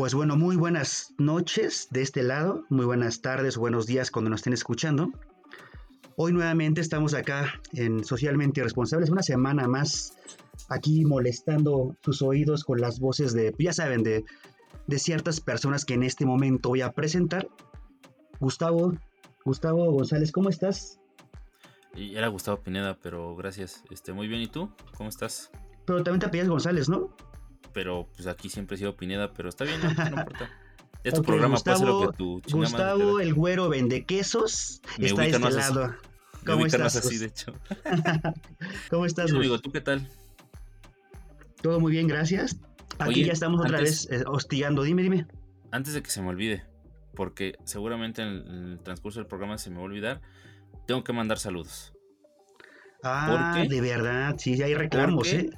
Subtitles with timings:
[0.00, 4.38] Pues bueno, muy buenas noches de este lado, muy buenas tardes, buenos días cuando nos
[4.38, 5.10] estén escuchando.
[6.16, 10.16] Hoy nuevamente estamos acá en Socialmente Irresponsables, una semana más
[10.70, 14.24] aquí molestando sus oídos con las voces de, ya saben, de,
[14.86, 17.46] de ciertas personas que en este momento voy a presentar.
[18.38, 18.94] Gustavo,
[19.44, 20.98] Gustavo González, ¿cómo estás?
[21.94, 23.84] Y era Gustavo Pineda, pero gracias.
[23.90, 24.70] Este, muy bien, ¿y tú?
[24.96, 25.50] ¿Cómo estás?
[25.84, 27.14] Pero también te apellidas González, ¿no?
[27.72, 30.50] Pero pues aquí siempre he sido Pineda, pero está bien, no, importa.
[31.02, 35.50] Es tu programa, Gustavo, lo que tu Gustavo, el güero vende quesos, está de este
[35.50, 35.94] lado.
[36.46, 36.96] ¿Cómo estás?
[36.96, 37.54] así, de hecho.
[38.90, 39.58] ¿Cómo estás, amigo?
[39.58, 40.06] ¿Tú qué tal?
[41.62, 42.58] Todo muy bien, gracias.
[42.98, 44.82] Aquí ya estamos otra vez eh, hostigando.
[44.82, 45.26] Dime, dime.
[45.70, 46.64] Antes de que se me olvide,
[47.14, 50.20] porque seguramente en el transcurso del programa se me va a olvidar,
[50.86, 51.94] tengo que mandar saludos.
[53.02, 55.50] Ah, de verdad, sí, hay reclamos, ¿eh?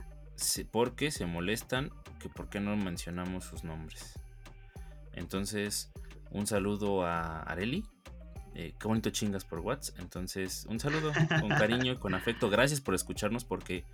[0.71, 4.19] Porque se molestan que por qué no mencionamos sus nombres.
[5.15, 5.91] Entonces,
[6.31, 7.85] un saludo a Areli.
[8.55, 9.99] Eh, qué bonito chingas por WhatsApp.
[10.01, 12.51] Entonces, un saludo con cariño y con afecto.
[12.51, 13.85] Gracias por escucharnos porque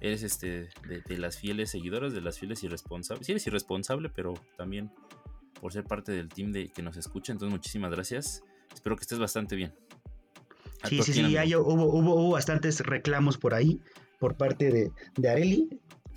[0.00, 3.26] eres este de, las fieles seguidoras, de las fieles irresponsables.
[3.26, 4.90] Sí, eres irresponsable, pero también
[5.60, 7.32] por ser parte del team de que nos escucha.
[7.32, 8.42] Entonces, muchísimas gracias.
[8.72, 9.72] Espero que estés bastante bien.
[10.88, 13.80] Sí, sí, sí, hubo, hubo, bastantes reclamos por ahí
[14.22, 15.68] por parte de, de Areli,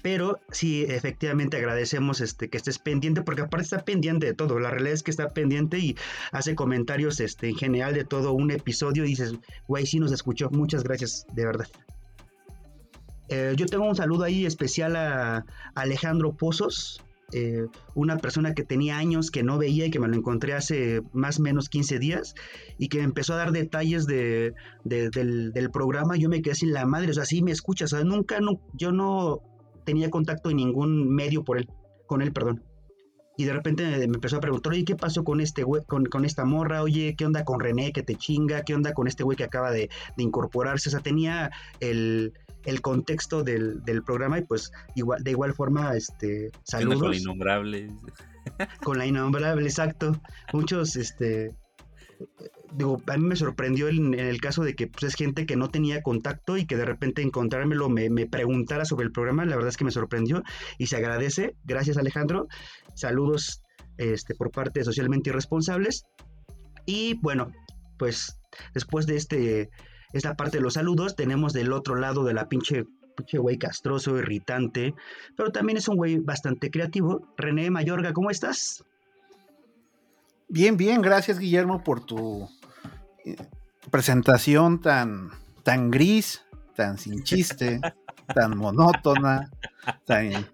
[0.04, 4.60] pero sí, efectivamente agradecemos este, que estés pendiente, porque aparte está pendiente de todo.
[4.60, 5.96] La realidad es que está pendiente y
[6.32, 9.34] hace comentarios este, en general de todo un episodio y dices,
[9.68, 10.52] güey, sí nos escuchó.
[10.52, 11.68] Muchas gracias, de verdad.
[13.30, 17.02] Eh, yo tengo un saludo ahí especial a Alejandro Pozos,
[17.34, 21.02] eh, una persona que tenía años que no veía y que me lo encontré hace
[21.12, 22.36] más o menos 15 días
[22.78, 26.16] y que empezó a dar detalles de, del, programa.
[26.18, 28.40] Yo me quedé sin la madre, o sea, sí me escuchas, o sea, nunca,
[28.74, 29.42] yo no
[29.86, 31.68] tenía contacto en ningún medio por él,
[32.08, 32.64] con él, perdón.
[33.38, 36.84] Y de repente me empezó a preguntar, oye, ¿qué pasó con este con, esta morra?
[36.84, 38.62] Oye, ¿qué onda con René que te chinga?
[38.62, 40.88] ¿Qué onda con este güey que acaba de, de incorporarse?
[40.88, 42.32] O sea, tenía el,
[42.66, 47.02] el contexto del, del, programa y pues igual, de igual forma, este, saludos.
[47.02, 47.88] Con la innombrable.
[48.84, 50.20] Con la innombrable, exacto.
[50.54, 51.56] Muchos, este,
[52.74, 55.70] digo, a mí me sorprendió en, el caso de que pues, es gente que no
[55.70, 59.70] tenía contacto y que de repente encontrármelo me, me, preguntara sobre el programa, la verdad
[59.70, 60.44] es que me sorprendió
[60.78, 61.56] y se agradece.
[61.64, 62.48] Gracias Alejandro.
[62.94, 63.64] Saludos
[63.98, 66.06] este, por parte de Socialmente Irresponsables.
[66.86, 67.52] Y bueno,
[67.98, 68.40] pues
[68.74, 69.70] después de este
[70.18, 74.18] esta parte de los saludos, tenemos del otro lado de la pinche, pinche güey castroso,
[74.18, 74.94] irritante,
[75.36, 77.28] pero también es un güey bastante creativo.
[77.38, 78.84] René Mayorga, ¿cómo estás?
[80.48, 82.48] Bien, bien, gracias Guillermo por tu
[83.26, 83.36] eh,
[83.92, 85.32] presentación tan,
[85.64, 87.82] tan gris, tan sin chiste,
[88.34, 89.50] tan monótona,
[90.06, 90.48] tan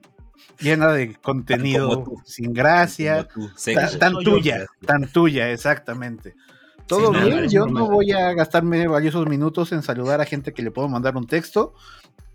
[0.60, 3.28] llena de contenido sin gracia,
[4.00, 6.36] tan, tuya, tan tuya, exactamente.
[6.91, 10.72] Todo bien, yo no voy a gastarme valiosos minutos en saludar a gente que le
[10.72, 11.74] puedo mandar un texto.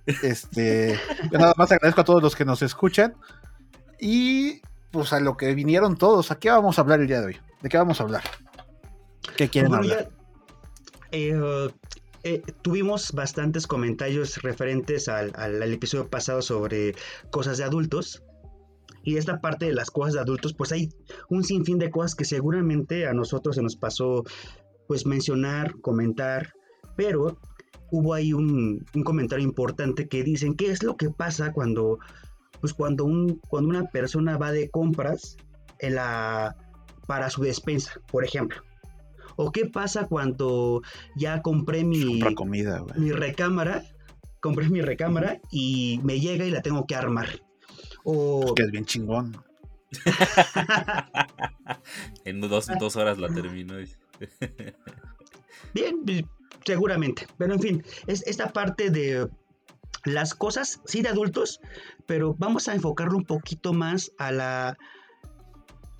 [0.06, 0.98] Este,
[1.30, 3.14] nada más agradezco a todos los que nos escuchan.
[4.00, 7.26] Y pues a lo que vinieron todos, ¿a qué vamos a hablar el día de
[7.26, 7.36] hoy?
[7.60, 8.22] ¿De qué vamos a hablar?
[9.36, 10.08] ¿Qué quieren hablar?
[11.12, 11.38] Eh,
[12.24, 16.94] eh, tuvimos bastantes comentarios referentes al, episodio pasado sobre
[17.30, 18.22] cosas de adultos.
[19.06, 20.92] Y esta parte de las cosas de adultos, pues hay
[21.30, 24.24] un sinfín de cosas que seguramente a nosotros se nos pasó
[24.88, 26.52] pues mencionar, comentar,
[26.96, 27.38] pero
[27.92, 32.00] hubo ahí un, comentario importante que dicen, ¿qué es lo que pasa cuando,
[32.60, 35.36] pues cuando, un, cuando una persona va de compras
[35.78, 36.56] en la,
[37.06, 38.60] para su despensa, por ejemplo?
[39.36, 40.82] ¿O qué pasa cuando
[41.14, 43.84] ya compré mi, comida, mi recámara,
[44.40, 47.45] compré mi recámara y me llega y la tengo que armar?
[48.54, 49.36] Que es bien chingón.
[52.24, 53.74] en dos, horas la termino.
[55.74, 56.28] bien,
[56.64, 57.26] seguramente.
[57.36, 59.28] Pero en fin, es esta parte de
[60.04, 61.60] las cosas, sí de adultos,
[62.06, 64.78] pero vamos a enfocarlo un poquito más a la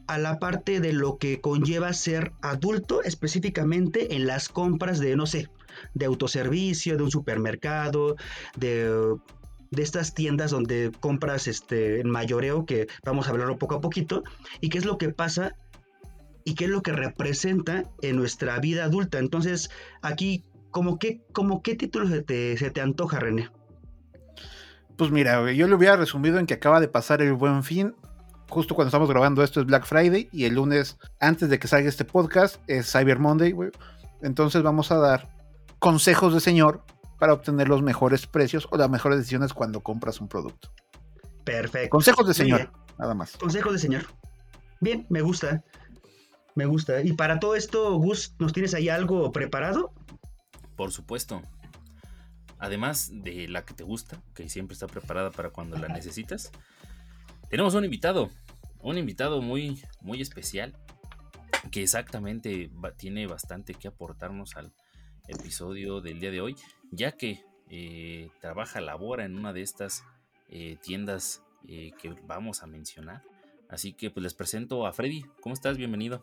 [0.07, 5.27] a la parte de lo que conlleva ser adulto específicamente en las compras de, no
[5.27, 5.49] sé,
[5.95, 8.15] de autoservicio, de un supermercado,
[8.57, 9.17] de
[9.71, 14.23] de estas tiendas donde compras este, en mayoreo, que vamos a hablarlo poco a poquito,
[14.61, 15.55] y qué es lo que pasa
[16.45, 19.19] y qué es lo que representa en nuestra vida adulta.
[19.19, 19.69] Entonces,
[20.01, 23.51] aquí, ¿como qué, como qué título se te, se te antoja, René?
[24.97, 27.95] Pues mira, yo lo hubiera resumido en que acaba de pasar el buen fin.
[28.49, 31.89] Justo cuando estamos grabando esto es Black Friday y el lunes, antes de que salga
[31.89, 33.55] este podcast, es Cyber Monday.
[34.23, 35.29] Entonces vamos a dar
[35.81, 36.85] consejos de señor
[37.19, 40.71] para obtener los mejores precios o las mejores decisiones cuando compras un producto.
[41.45, 41.91] Perfecto.
[41.91, 43.37] Consejos de señor, nada más.
[43.37, 44.07] Consejos de señor.
[44.81, 45.63] Bien, me gusta.
[46.55, 47.03] Me gusta.
[47.03, 49.93] Y para todo esto, Gus, ¿nos tienes ahí algo preparado?
[50.77, 51.43] Por supuesto.
[52.59, 56.51] Además de la que te gusta, que siempre está preparada para cuando la necesitas,
[57.51, 58.31] tenemos un invitado.
[58.81, 60.75] Un invitado muy, muy especial.
[61.71, 64.73] Que exactamente tiene bastante que aportarnos al
[65.29, 66.57] episodio del día de hoy.
[66.91, 70.05] Ya que eh, trabaja, labora en una de estas
[70.49, 73.23] eh, tiendas eh, que vamos a mencionar.
[73.69, 75.25] Así que pues les presento a Freddy.
[75.41, 75.77] ¿Cómo estás?
[75.77, 76.23] Bienvenido.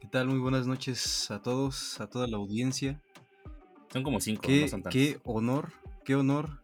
[0.00, 0.28] ¿Qué tal?
[0.28, 3.00] Muy buenas noches a todos, a toda la audiencia.
[3.92, 4.94] Son como cinco, qué, no son tantos.
[4.94, 5.72] Qué honor,
[6.04, 6.62] qué honor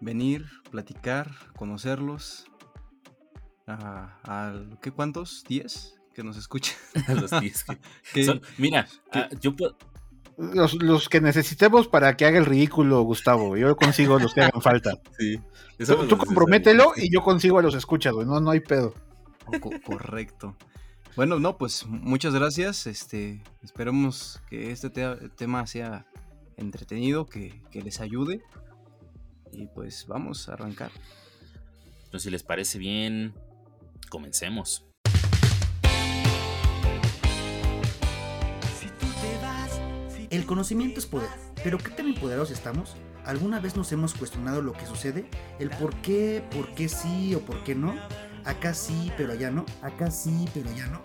[0.00, 2.46] venir, platicar, conocerlos.
[3.66, 5.44] A, ¿Qué cuántos?
[5.48, 5.98] ¿Diez?
[6.14, 6.76] Que nos escuchen.
[7.08, 7.64] a los diez.
[8.58, 9.76] mira, ah, yo puedo
[10.36, 13.56] los, que necesitemos para que haga el ridículo, Gustavo.
[13.56, 14.98] Yo consigo los que hagan falta.
[15.18, 15.40] Sí.
[16.08, 18.26] Tú, compromételo y yo consigo a los escuchas, güey.
[18.26, 18.94] No, no hay pedo.
[19.84, 20.56] correcto.
[21.16, 22.86] Bueno, no, pues muchas gracias.
[22.86, 26.06] Este, esperemos que este tema sea
[26.56, 28.40] entretenido, que, que, les ayude.
[29.50, 30.92] Y pues vamos a arrancar.
[32.04, 33.34] Entonces, si les parece bien,
[34.10, 34.86] comencemos.
[40.34, 41.28] El conocimiento es poder,
[41.62, 42.96] pero ¿qué tan empoderados estamos?
[43.24, 45.30] ¿Alguna vez nos hemos cuestionado lo que sucede?
[45.60, 47.94] ¿El por qué, por qué sí o por qué no?
[48.44, 49.64] Acá sí, pero allá no.
[49.80, 51.00] Acá sí, pero allá no.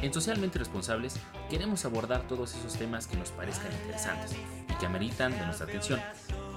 [0.00, 1.16] En Socialmente Responsables
[1.50, 4.34] queremos abordar todos esos temas que nos parezcan interesantes
[4.70, 6.00] y que ameritan de nuestra atención.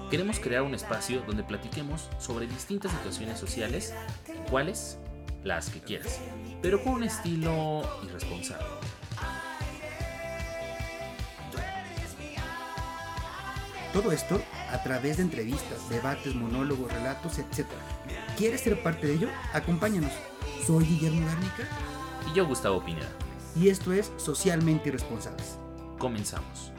[0.10, 3.94] Queremos crear un espacio donde platiquemos sobre distintas situaciones sociales,
[4.50, 4.98] cuáles,
[5.46, 6.20] las que quieras,
[6.62, 8.85] pero con un estilo irresponsable.
[13.96, 14.42] Todo esto
[14.74, 17.66] a través de entrevistas, debates, monólogos, relatos, etc.
[18.38, 19.30] ¿Quieres ser parte de ello?
[19.54, 20.12] Acompáñanos.
[20.68, 21.64] Soy Guillermo Garnica.
[22.30, 23.08] Y yo, Gustavo Pineda.
[23.56, 25.58] Y esto es Socialmente Irresponsables.
[25.98, 26.74] Comenzamos.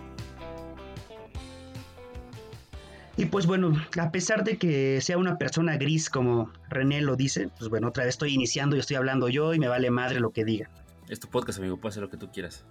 [3.16, 7.48] Y pues bueno, a pesar de que sea una persona gris como René lo dice,
[7.58, 10.32] pues bueno, otra vez estoy iniciando y estoy hablando yo y me vale madre lo
[10.32, 10.68] que diga.
[11.08, 12.66] Es tu podcast, amigo, puedes hacer lo que tú quieras.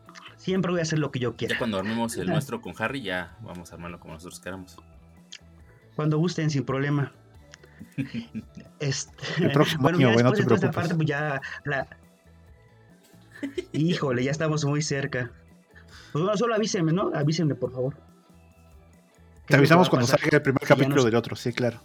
[0.46, 1.56] Siempre voy a hacer lo que yo quiera.
[1.56, 4.78] Ya cuando armemos el nuestro con Harry, ya vamos a armarlo como nosotros queramos.
[5.96, 7.12] Cuando gusten, sin problema.
[8.80, 11.88] este, el próximo bueno, año, bueno, de esta parte, pues ya la...
[13.72, 15.32] Híjole, ya estamos muy cerca.
[16.12, 17.10] Pues bueno, solo avísenme, ¿no?
[17.16, 17.98] Avísenme, por favor.
[19.48, 21.82] Te avisamos cuando salga el primer capítulo del otro, sí, claro.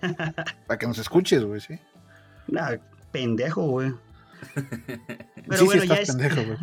[0.66, 1.78] Para que nos escuches, güey, sí.
[2.46, 2.76] Nah,
[3.12, 3.92] pendejo, güey.
[5.46, 6.08] Pero bueno, ya es...
[6.08, 6.58] pendejo, güey.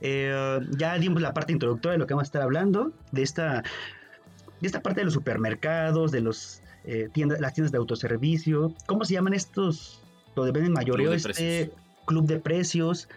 [0.00, 3.62] Eh, ya dimos la parte introductoria de lo que vamos a estar hablando, de esta,
[4.60, 8.74] de esta parte de los supermercados, de los eh, tiendas, las tiendas de autoservicio.
[8.86, 10.02] ¿Cómo se llaman estos?
[10.36, 11.72] Lo dependen mayoreo, este
[12.06, 13.08] club de precios.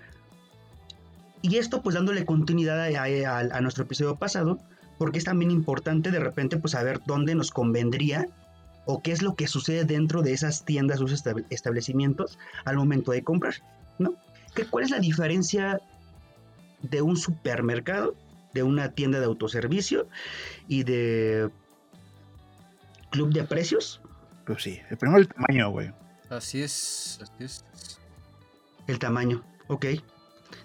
[1.41, 4.59] Y esto, pues dándole continuidad a nuestro episodio pasado,
[4.97, 8.27] porque es también importante de repente pues saber dónde nos convendría
[8.85, 11.05] o qué es lo que sucede dentro de esas tiendas o
[11.49, 13.55] establecimientos al momento de comprar,
[13.99, 14.15] ¿no?
[14.69, 15.81] ¿Cuál es la diferencia
[16.83, 18.15] de un supermercado,
[18.53, 20.07] de una tienda de autoservicio
[20.67, 21.49] y de
[23.09, 24.01] club de precios?
[24.45, 25.91] Pues sí, el primero el tamaño, güey.
[26.29, 27.65] Así es, así es.
[28.87, 29.85] El tamaño, ok.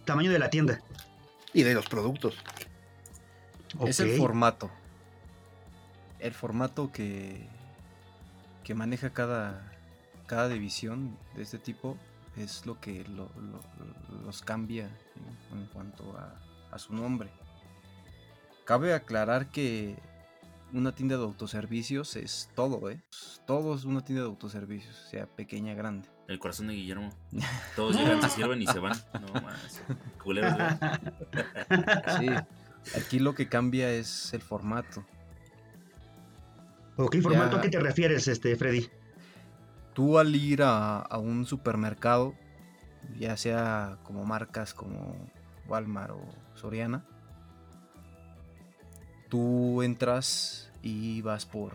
[0.04, 0.80] Tamaño de la tienda.
[1.52, 2.36] Y de los productos.
[3.86, 4.70] Es el formato.
[6.18, 7.46] El formato que,
[8.64, 9.72] que maneja cada,
[10.26, 11.96] cada división de este tipo
[12.38, 13.04] es lo que
[14.24, 14.90] los cambia
[15.52, 17.30] en, cuanto a, su nombre.
[18.64, 19.96] Cabe aclarar que
[20.72, 23.02] una tienda de autoservicios es todo, ¿eh?
[23.46, 26.08] Todo es una tienda de autoservicios, sea pequeña, grande.
[26.28, 27.10] El corazón de Guillermo.
[27.76, 28.96] Todos llegan, se sirven y se van.
[29.14, 29.82] No más.
[30.22, 30.52] Culeros,
[32.18, 32.28] Sí.
[32.96, 35.04] Aquí lo que cambia es el formato.
[36.96, 38.88] ¿O qué formato a qué te refieres, este, Freddy?
[39.98, 42.36] Tú al ir a, un supermercado,
[43.18, 45.16] ya sea como marcas como
[45.66, 46.22] Walmart o
[46.54, 47.04] Soriana,
[49.28, 51.74] tú entras y vas por,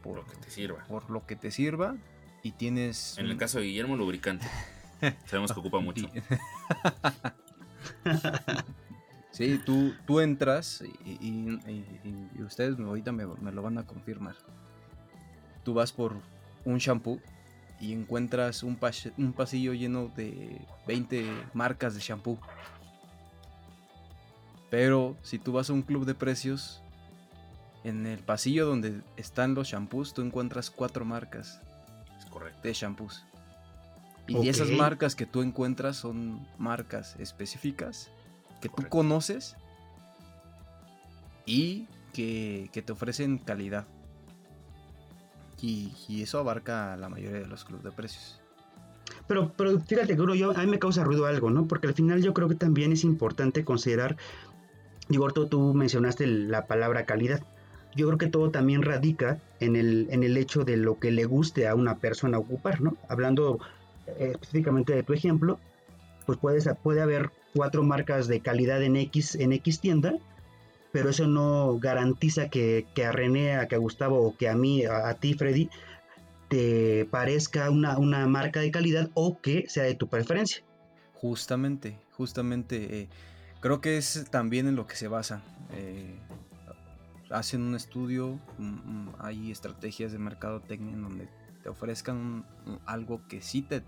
[0.00, 0.84] por lo que te sirva.
[0.84, 1.96] Por lo que te sirva
[2.44, 3.18] y tienes...
[3.18, 4.46] En el caso de Guillermo, lubricante.
[5.26, 6.08] Sabemos que ocupa mucho.
[9.32, 11.58] Sí, tú, tú entras y,
[12.42, 14.36] ustedes ahorita me, lo van a confirmar.
[15.64, 16.14] Tú vas por
[16.64, 17.20] un shampoo
[17.80, 18.78] y encuentras un,
[19.18, 22.38] un pasillo lleno de 20 marcas de shampoo.
[24.70, 26.82] Pero si tú vas a un club de precios,
[27.84, 31.60] en el pasillo donde están los shampoos, tú encuentras cuatro marcas
[32.18, 32.60] Es correcto.
[32.62, 33.24] de shampoos.
[34.26, 38.10] Y esas marcas que tú encuentras son marcas específicas
[38.60, 39.56] que tú conoces
[41.44, 43.86] y que, que te ofrecen calidad.
[45.60, 48.40] Y, eso abarca la mayoría de los clubes de precios.
[49.26, 51.66] Pero, pero fíjate, yo, a mí me causa ruido algo, ¿no?
[51.66, 54.16] Porque al final yo creo que también es importante considerar,
[55.08, 57.42] digo, tú, tú mencionaste la palabra calidad.
[57.94, 61.24] Yo creo que todo también radica en el, en el hecho de lo que le
[61.24, 62.96] guste a una persona ocupar, ¿no?
[63.08, 63.58] Hablando
[64.06, 65.58] eh, específicamente de tu ejemplo,
[66.26, 70.14] pues puedes, puede haber cuatro marcas de calidad en X, en X tienda,
[70.96, 74.54] pero eso no garantiza que, que a René, a que a Gustavo o que a
[74.54, 75.68] mí, a, ti, Freddy,
[76.48, 80.64] te parezca una, una marca de calidad o que sea de tu preferencia.
[81.12, 83.08] Justamente, justamente, eh,
[83.60, 85.42] creo que es también en lo que se basan.
[85.72, 86.18] eh,
[87.28, 91.28] hacen un estudio, mm, mm, hay estrategias de mercadotecnia en donde
[91.62, 92.46] te ofrezcan
[92.86, 93.82] algo que sí te,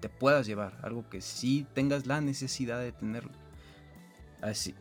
[0.00, 3.30] te puedas llevar, algo que sí tengas la necesidad de tenerlo.
[4.42, 4.74] Así,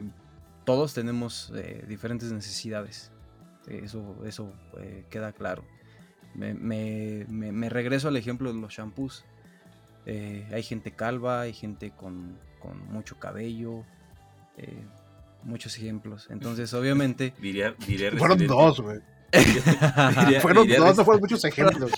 [0.67, 3.09] todos tenemos eh, diferentes necesidades,
[3.69, 5.63] eh, eso, eso eh, queda claro.
[6.35, 9.23] Me, me- me- me regreso al ejemplo de los shampoos.
[10.05, 13.85] Eh, hay gente calva, hay gente con, con mucho cabello,
[14.57, 14.83] eh,
[15.43, 16.27] muchos ejemplos.
[16.29, 18.99] Entonces, obviamente, Diría, diría Fueron dos, güey.
[20.41, 21.91] Fueron diría dos, no fueron muchos ejemplos.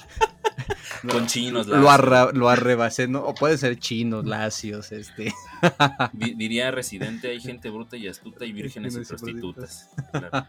[1.12, 3.24] Con chinos, lo, arra- lo arrebasé, ¿no?
[3.24, 5.34] O puede ser chinos, lacios, este.
[6.14, 9.90] Di- diría Residente, hay gente bruta y astuta y vírgenes y Vírgenes y prostitutas.
[10.12, 10.48] Claro.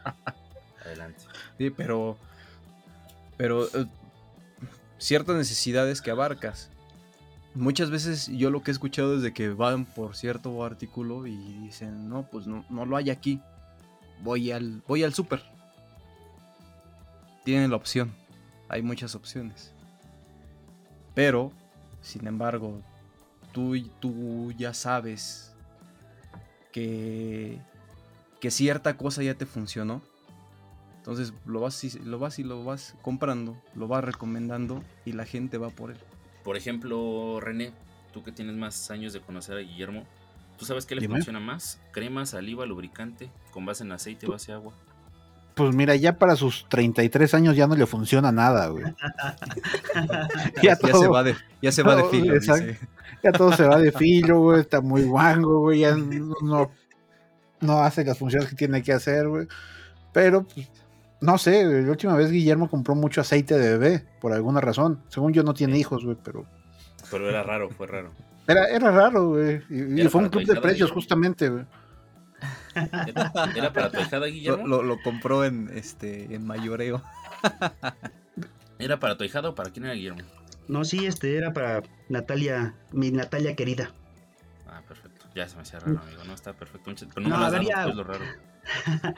[0.85, 1.21] Adelante.
[1.59, 2.17] Sí, pero.
[3.37, 3.67] Pero.
[3.67, 3.87] eh,
[4.99, 6.69] ciertas necesidades que abarcas.
[7.55, 11.37] Muchas veces yo lo que he escuchado es de que van por cierto artículo y
[11.63, 13.41] dicen, no, pues no, no lo hay aquí.
[14.23, 15.43] Voy al, voy al súper.
[17.45, 18.13] Tienen la opción.
[18.69, 19.73] Hay muchas opciones.
[21.15, 21.53] Pero,
[22.03, 22.81] sin embargo,
[23.53, 25.53] tú, y- tú ya sabes
[26.73, 27.59] que,
[28.41, 30.03] que cierta cosa ya te funcionó.
[30.97, 35.25] Entonces lo vas, y, lo vas y lo vas comprando, lo vas recomendando y la
[35.25, 35.97] gente va por él.
[36.45, 37.73] Por ejemplo, René,
[38.13, 40.05] tú que tienes más años de conocer a Guillermo,
[40.59, 41.15] ¿tú sabes qué le Dime.
[41.15, 41.81] funciona más?
[41.93, 44.75] Crema, saliva, lubricante, con base en aceite, base agua.
[45.61, 48.85] Pues mira, ya para sus 33 años ya no le funciona nada, güey.
[50.63, 52.35] ya, Ya, se va de, ya se va de filo.
[52.35, 52.65] exacto.
[52.65, 52.89] dice.
[53.23, 54.61] ya todo se va de filo, güey.
[54.61, 55.81] Está muy guango, güey.
[55.81, 56.71] Ya no,
[57.61, 59.49] no, hace las funciones que tiene que hacer, güey.
[60.15, 60.67] Pero, pues,
[61.21, 65.03] no sé, güey, la última vez Guillermo compró mucho aceite de bebé, por alguna razón.
[65.09, 66.47] Según yo no tiene hijos, güey, pero...
[67.11, 68.13] Pero era raro, fue raro.
[68.49, 69.61] Era, era raro, güey.
[69.69, 71.67] Y, y fue un club de precios, justamente, güey.
[72.75, 74.67] ¿Era, era para tu hijada, Lo, Guillermo?
[74.67, 77.03] lo- lo compró en este en mayoreo.
[78.79, 80.21] ¿Era para tu hijada o para quién era Guillermo?
[80.69, 83.91] No, sí, este era para Natalia, mi Natalia querida.
[84.69, 85.27] Ah, perfecto.
[85.35, 86.23] Ya se me hacía raro, amigo.
[86.25, 86.93] No, está perfecto.
[87.15, 87.85] Pero no, No, me lo has a ver, dado, ya.
[87.85, 88.25] pues, lo raro.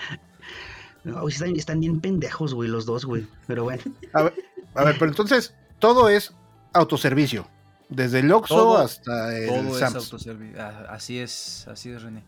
[1.04, 3.26] No, están, están bien pendejos, güey, los dos, güey.
[3.48, 3.82] Pero bueno.
[4.12, 4.34] A ver,
[4.76, 6.32] a ver, pero entonces, todo es
[6.72, 7.48] autoservicio.
[7.88, 10.62] Desde el Oxxo hasta el Todo es autoservicio.
[10.88, 12.22] Así es, así es, René.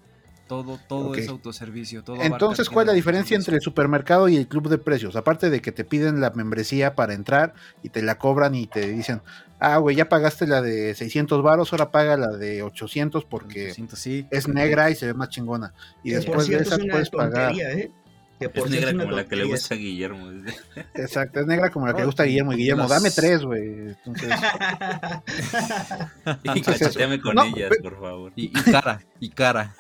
[0.47, 2.05] Todo, todo es autoservicio.
[2.05, 5.17] Todo Entonces, ¿cuál es la diferencia entre el supermercado y el club de precios?
[5.17, 8.93] Aparte de que te piden la membresía para entrar y te la cobran y te
[8.93, 9.23] dicen,
[9.59, 13.99] ah, güey, ya pagaste la de 600 varos, ahora paga la de 800 porque 800,
[13.99, 14.27] sí.
[14.31, 15.73] es negra y se ve más chingona.
[16.03, 17.49] Y Que después de cierto, esa es una puedes pagar.
[17.49, 17.91] tontería, ¿eh?
[18.39, 20.31] Que por Es negra como la que le gusta a Guillermo.
[20.95, 22.53] Exacto, es negra como la que No, gusta a Guillermo.
[22.53, 23.95] Guillermo, dame tres, güey.
[24.05, 24.31] Entonces,
[26.43, 28.33] Y cacheteame con no, ellas, por favor.
[28.37, 29.75] Y, y cara, y cara.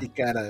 [0.00, 0.42] y cara.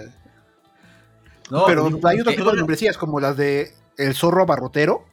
[1.50, 5.04] No, Pero hay otro tipo de membresías, como las de El Zorro Abarrotero.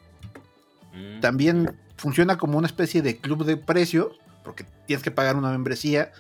[0.94, 5.50] Mm, También funciona como una especie de club de precios, porque tienes que pagar una
[5.50, 6.12] membresía.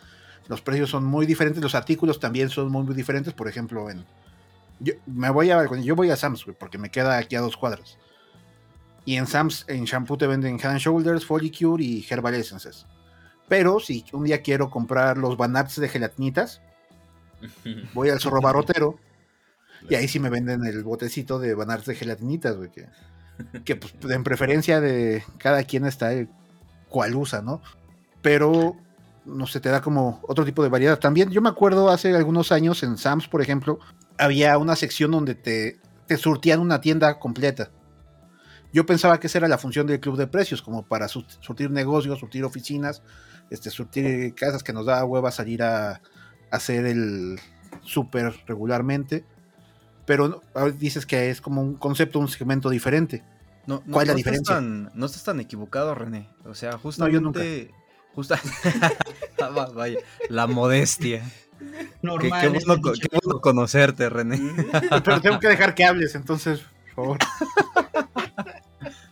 [0.48, 3.34] Los precios son muy diferentes, los artículos también son muy, muy diferentes.
[3.34, 4.06] Por ejemplo, en
[4.80, 7.58] yo me voy a yo voy a Sam's, güey, porque me queda aquí a dos
[7.58, 7.98] cuadras.
[9.06, 12.86] Y en Sam's, en shampoo te venden Hand Shoulders, Folicure y Herbal Essences.
[13.48, 16.62] Pero si un día quiero comprar los banats de gelatinitas,
[17.94, 19.00] voy al zorro barrotero
[19.90, 22.88] y ahí sí me venden el botecito de banats de gelatinitas, güey, que,
[23.64, 26.30] que pues en preferencia de cada quien está el
[26.90, 27.62] cual usa, ¿no?
[28.22, 28.76] Pero
[29.26, 31.00] no sé, te da como otro tipo de variedad.
[31.00, 33.80] También yo me acuerdo hace algunos años en Sam's, por ejemplo,
[34.18, 37.72] había una sección donde te, te surtían una tienda completa.
[38.74, 41.72] Yo pensaba que esa era la función del club de precios, como para su- surtir
[41.72, 43.02] negocios, surtir oficinas,
[43.50, 46.02] este, surtir casas que nos daba hueva salir a, a
[46.52, 47.40] hacer el
[47.84, 49.26] súper regularmente.
[50.06, 50.42] pero
[50.78, 53.24] dices que es como un concepto, un segmento diferente.
[53.66, 54.62] No, ¿Cuál es la diferencia?
[54.62, 56.30] no estás tan equivocado, René.
[56.46, 57.72] O sea, justamente.
[58.14, 58.40] Justa...
[59.40, 61.22] Ah, vaya, la modestia.
[62.02, 62.52] Normal.
[62.52, 64.40] Qué, bueno, conocerte, René.
[65.04, 66.62] Pero tengo que dejar que hables, entonces,
[66.96, 67.18] por favor.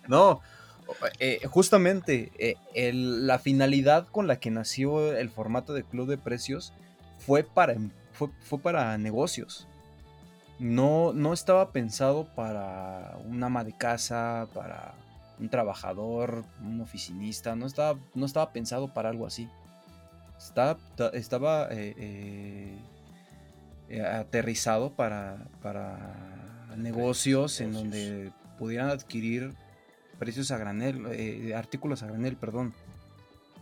[0.07, 0.41] No,
[1.19, 6.73] eh, justamente eh, la finalidad con la que nació el formato de club de precios
[7.17, 7.75] fue para,
[8.13, 9.67] fue, fue para negocios.
[10.59, 14.93] No, no estaba pensado para un ama de casa, para
[15.39, 19.49] un trabajador, un oficinista, no estaba, no estaba pensado para algo así.
[20.38, 20.77] Estaba,
[21.13, 22.77] estaba eh,
[24.04, 29.54] aterrizado para, para negocios en donde pudieran adquirir
[30.20, 32.74] precios a granel, eh, artículos a granel, perdón.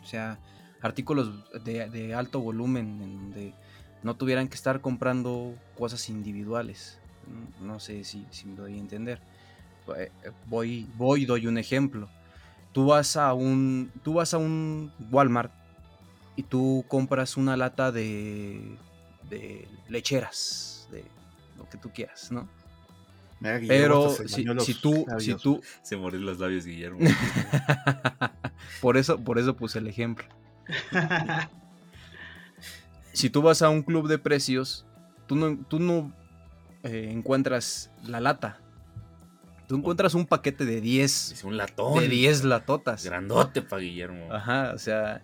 [0.02, 0.40] O sea,
[0.82, 1.32] artículos
[1.64, 3.54] de, alto volumen en donde
[4.04, 7.00] no tuvieran que estar comprando cosas individuales.
[7.62, 9.20] No sé si, me doy a entender.
[9.98, 10.12] Eh,
[10.48, 12.10] voy, voy doy un ejemplo.
[12.74, 15.52] Tú vas a un, tú vas a un Walmart
[16.36, 18.78] y tú compras una lata de,
[19.30, 21.04] de lecheras, de
[21.58, 22.48] lo que tú quieras, ¿no?
[23.68, 25.62] Pero si, tú, si tú...
[25.82, 27.00] Se mordió los labios, Guillermo.
[28.82, 30.26] por, eso, por eso puse el ejemplo.
[33.12, 34.86] si tú vas a un club de precios,
[35.28, 36.14] tú no, tú no
[36.84, 38.62] eh, encuentras la lata.
[39.68, 41.44] Tú encuentras un paquete de 10.
[41.44, 42.00] un latón.
[42.00, 43.04] De 10 latotas.
[43.04, 44.34] Grandote para Guillermo.
[44.34, 45.22] Ajá, o sea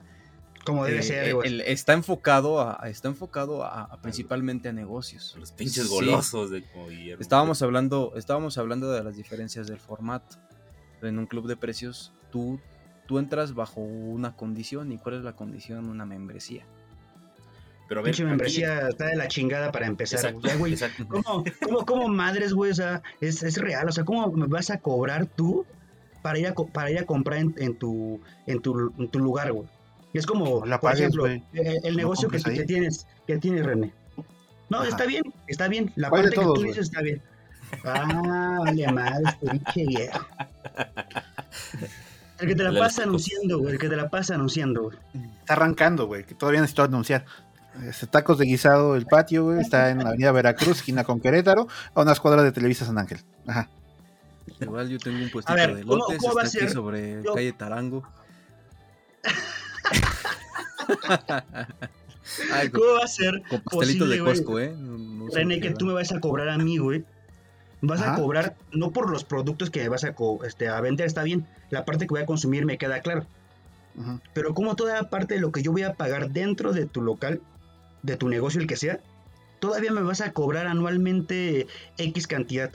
[0.65, 1.35] como debe eh, ser.
[1.65, 5.35] está enfocado a, está enfocado a, principalmente a negocios.
[5.39, 6.63] Los pinches golosos de
[7.19, 10.37] Estábamos hablando, estábamos hablando de las diferencias del formato.
[11.01, 12.59] En un club de precios, tú,
[13.07, 14.91] tú entras bajo una condición.
[14.91, 15.89] ¿Y cuál es la condición?
[15.89, 16.65] Una membresía.
[17.87, 20.35] Pero a ver, membresía está de la chingada para empezar.
[20.59, 20.75] güey,
[21.85, 22.71] ¿cómo, madres, güey?
[22.71, 23.87] O sea, es, es, real.
[23.87, 25.65] O sea, ¿cómo me vas a cobrar tú
[26.21, 29.67] para ir a, para ir a comprar en, tu, en, tu, en tu lugar, güey?
[30.17, 33.93] Es como, la por ejemplo, el, negocio que, tienes, que tienes, René.
[34.69, 35.91] No, está bien, está bien.
[35.95, 37.21] La parte que tú dices está bien.
[37.83, 40.25] Ah, vale madre, este pinche viejo.
[42.39, 43.73] El que te la, pasa anunciando, güey.
[43.73, 44.97] El que te la pasa anunciando, güey.
[45.39, 47.25] Está arrancando, güey, que todavía necesito anunciar.
[47.87, 51.67] Este, tacos de guisado El Patio, güey, está en la avenida Veracruz, esquina con Querétaro,
[51.93, 53.19] a unas cuadras de Televisa San Ángel.
[53.45, 53.69] Ajá.
[54.59, 56.69] Igual yo tengo un puestito de lotes, ¿cómo, va a ser?
[56.69, 58.03] sobre calle Tarango.
[62.71, 63.41] ¿Cómo va a ser?
[63.49, 64.75] Con pastelitos de Costco, ¿eh?
[65.33, 67.03] René, que tú me vas a cobrar a mí, güey.
[67.81, 70.13] Vas a cobrar no por los productos que me vas a,
[70.45, 71.47] este, a vender, está bien.
[71.69, 73.25] La parte que voy a consumir me queda claro.
[74.33, 77.41] Pero como toda parte de lo que yo voy a pagar dentro de tu local,
[78.03, 78.99] de tu negocio, el que sea,
[79.59, 82.71] todavía me vas a cobrar anualmente X cantidad.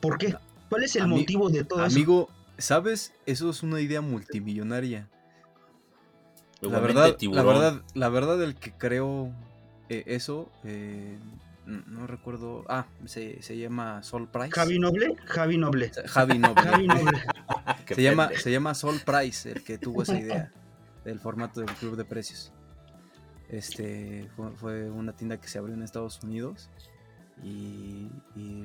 [0.00, 0.34] ¿Por qué?
[0.68, 1.96] ¿Cuál es el motivo de todo eso?
[1.96, 3.12] Amigo, ¿sabes?
[3.26, 5.08] Eso es una idea multimillonaria.
[6.70, 9.32] La verdad, la verdad, la verdad, el que creo
[9.88, 11.16] eh, eso, eh,
[11.66, 12.64] no recuerdo.
[12.68, 14.50] Ah, se, llama Sol Price.
[14.50, 15.16] Javi Noble.
[15.26, 15.90] Javi Noble.
[16.06, 16.62] Javi Noble.
[17.94, 20.52] se, llama, se llama Sol Price, el que tuvo esa idea
[21.04, 22.52] del formato del club de precios.
[23.48, 26.68] Este fue, una tienda que se abrió en Estados Unidos
[27.44, 28.08] y,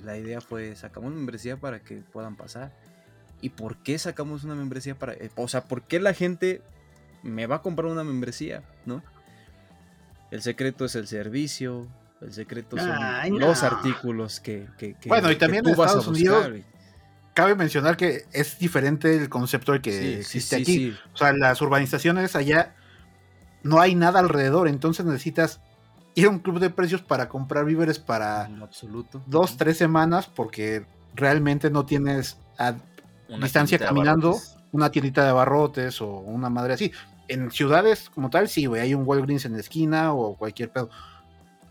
[0.04, 2.72] la idea fue sacamos una membresía para que puedan pasar.
[3.42, 5.14] ¿Y por qué sacamos una membresía para.?
[5.14, 6.62] Eh, o sea, ¿por qué la gente
[7.24, 9.04] me va a comprar una membresía, ¿no?
[10.32, 11.88] El secreto es el servicio,
[12.22, 14.68] el secreto son los artículos que,
[15.06, 16.50] Bueno, y también en Estados Unidos
[17.34, 20.98] cabe mencionar que es diferente el concepto del que existe aquí.
[21.14, 22.76] o sea, las urbanizaciones allá
[23.64, 25.62] no hay nada alrededor, entonces necesitas
[26.16, 29.22] ir a un club de precios para comprar víveres para absoluto.
[29.28, 32.76] dos, tres semanas porque realmente no tienes a
[33.42, 34.38] distancia caminando
[34.72, 36.92] una tiendita de abarrotes o una madre así
[37.32, 40.90] en ciudades como tal, sí, güey, hay un Walgreens en la esquina o cualquier pedo.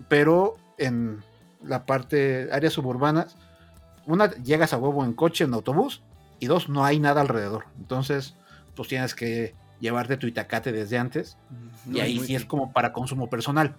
[0.08, 1.22] Pero en
[1.62, 3.36] la parte, áreas suburbanas,
[4.06, 6.02] una, llegas a huevo en coche, en autobús,
[6.38, 7.66] y dos, no hay nada alrededor.
[7.78, 8.36] Entonces,
[8.74, 11.36] pues tienes que llevarte tu itacate desde antes,
[11.92, 13.76] y ahí sí es como para consumo personal.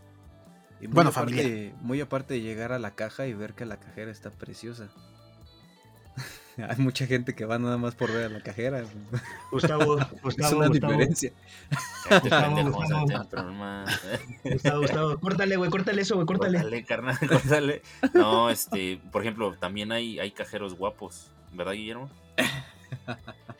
[0.88, 1.74] bueno, familia.
[1.82, 4.90] Muy aparte de llegar a la caja y ver que la cajera está preciosa.
[6.70, 8.84] Hay mucha gente que va nada más por ver a la cajera.
[9.52, 11.32] Gustavo, Gustavo, es una diferencia.
[14.44, 16.60] Gustavo, Gustavo, córtale, güey, córtale eso, güey, córtale.
[16.60, 17.82] Córtale, carnal, córtale.
[18.14, 22.10] No, este, por ejemplo, también hay, hay cajeros guapos, ¿verdad, Guillermo?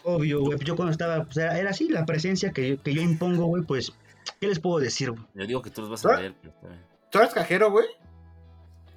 [0.04, 3.64] Obvio, güey, yo cuando estaba, pues era, así, la presencia que, que yo impongo, güey,
[3.64, 3.94] pues,
[4.40, 5.14] ¿qué les puedo decir?
[5.34, 6.34] Yo digo que tú los vas a ver.
[7.12, 7.86] ¿Tú eres cajero, güey?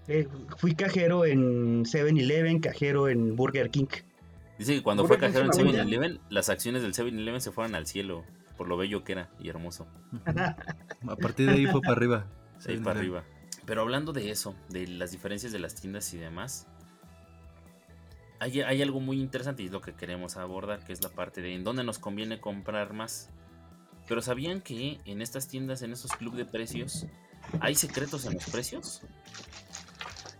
[0.07, 3.87] Eh, fui cajero en 7-Eleven, cajero en Burger King.
[4.59, 8.25] Dice que cuando fue cajero en 7-Eleven, las acciones del 7-Eleven se fueron al cielo,
[8.57, 9.87] por lo bello que era y hermoso.
[10.27, 12.27] A partir de ahí fue para arriba.
[12.61, 13.25] Sí, para arriba.
[13.67, 16.67] Pero hablando de eso, de las diferencias de las tiendas y demás,
[18.39, 21.43] hay, hay, algo muy interesante y es lo que queremos abordar, que es la parte
[21.43, 23.29] de en dónde nos conviene comprar más.
[24.07, 27.07] Pero ¿sabían que en estas tiendas, en estos clubes de precios,
[27.61, 29.03] hay secretos en los precios?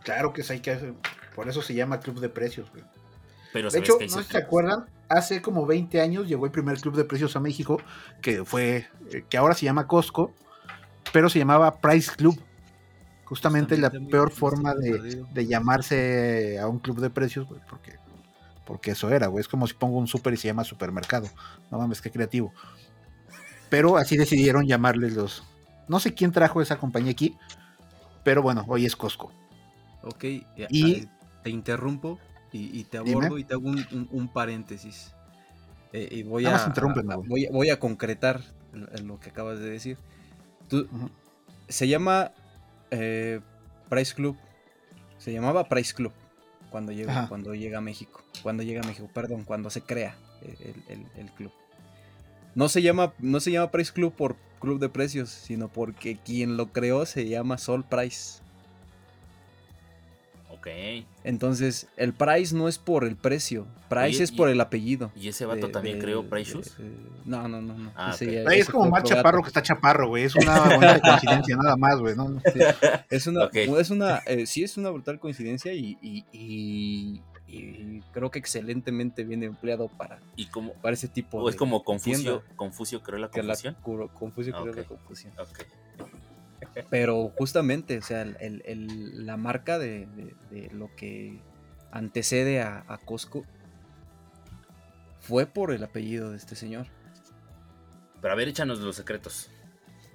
[0.05, 0.95] Claro que hay que
[1.35, 2.85] por eso se llama club de precios, güey.
[3.53, 7.05] Pero de hecho, no se acuerdan, hace como 20 años llegó el primer club de
[7.05, 7.81] precios a México,
[8.21, 10.33] que fue, eh, que ahora se llama Costco,
[11.13, 12.41] pero se llamaba Price Club.
[13.25, 17.95] Justamente, la peor forma de, llamarse a un club de precios, güey, porque,
[18.67, 19.41] porque eso era, güey.
[19.41, 21.29] Es como si pongo un super y se llama supermercado.
[21.71, 22.53] No mames, qué creativo.
[23.71, 25.43] Pero así decidieron llamarles los.
[25.89, 27.37] No sé quién trajo esa compañía aquí,
[28.25, 29.33] pero bueno, hoy es Costco.
[30.05, 30.25] Ok,
[30.71, 31.09] y
[31.43, 32.19] te interrumpo
[32.53, 35.13] y, te abordo y te hago un, paréntesis.
[35.93, 36.73] Eh, y voy a,
[37.51, 38.41] voy, a concretar
[39.03, 39.99] lo que acabas de decir.
[41.69, 42.33] Se llama
[42.91, 43.41] eh,
[43.89, 44.37] Price Club.
[45.19, 46.13] Se llamaba Price Club
[46.71, 48.23] cuando llega, cuando llega a México.
[48.43, 50.17] Cuando llega a México, perdón, cuando se crea
[51.17, 51.53] el, club.
[52.55, 56.57] No se, llama, no se llama Price Club por club de precios, sino porque quien
[56.57, 58.44] lo creó se llama Sol Price.
[61.25, 63.67] Entonces, el Price no es por el precio.
[63.89, 65.11] Price es por el apellido.
[65.15, 66.59] ¿Y ese vato también creó Price
[67.25, 67.75] no, no, no.
[67.75, 67.93] no.
[67.97, 70.25] Ah, es como más chaparro que está chaparro, güey.
[70.25, 72.15] Es una buena coincidencia, nada más, güey.
[73.11, 77.23] Es una, es una eh, sí es una brutal coincidencia y, y,
[78.13, 82.43] creo que excelentemente bien empleado para, ¿Y como, para ese tipo o es como Confucio,
[82.57, 83.77] Confucio creó la confusión.
[83.83, 85.33] Confucio creó la confusión.
[85.39, 85.67] Okay.
[86.91, 90.09] Pero justamente, o sea, la marca de,
[90.73, 91.41] lo que
[91.93, 93.45] antecede a, Costco
[95.21, 96.87] fue por el apellido de este señor.
[98.21, 99.51] Pero a ver, échanos los secretos.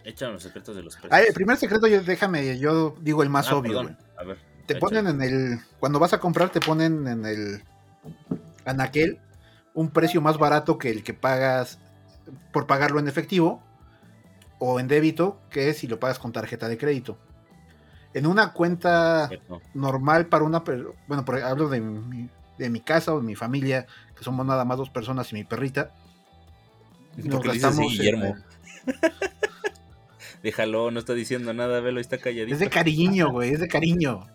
[0.03, 1.27] Échanos los secretos de los precios.
[1.27, 3.95] el primer secreto, yo, déjame, yo digo el más ah, obvio.
[4.17, 4.37] A ver.
[4.65, 5.59] Te ponen en el.
[5.79, 7.63] Cuando vas a comprar, te ponen en el.
[8.65, 9.19] Anaquel
[9.73, 11.79] un precio más barato que el que pagas
[12.51, 13.63] por pagarlo en efectivo
[14.59, 17.17] o en débito que si lo pagas con tarjeta de crédito.
[18.13, 19.29] En una cuenta
[19.73, 20.59] normal para una...
[21.07, 24.77] Bueno, hablo de mi, de mi casa o de mi familia, que somos nada más
[24.77, 25.91] dos personas y mi perrita.
[27.17, 27.91] Nos gastamos...
[27.91, 28.35] Guillermo.
[30.43, 32.53] Déjalo, no está diciendo nada, velo, está calladito.
[32.53, 34.25] Es de cariño, güey, es de cariño.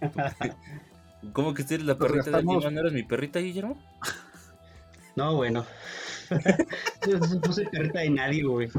[1.32, 2.70] ¿Cómo que usted la perrita de Guillermo?
[2.70, 3.78] ¿No eres mi perrita, Guillermo?
[5.16, 5.66] No, bueno.
[7.06, 8.70] Yo no puse perrita de nadie, güey.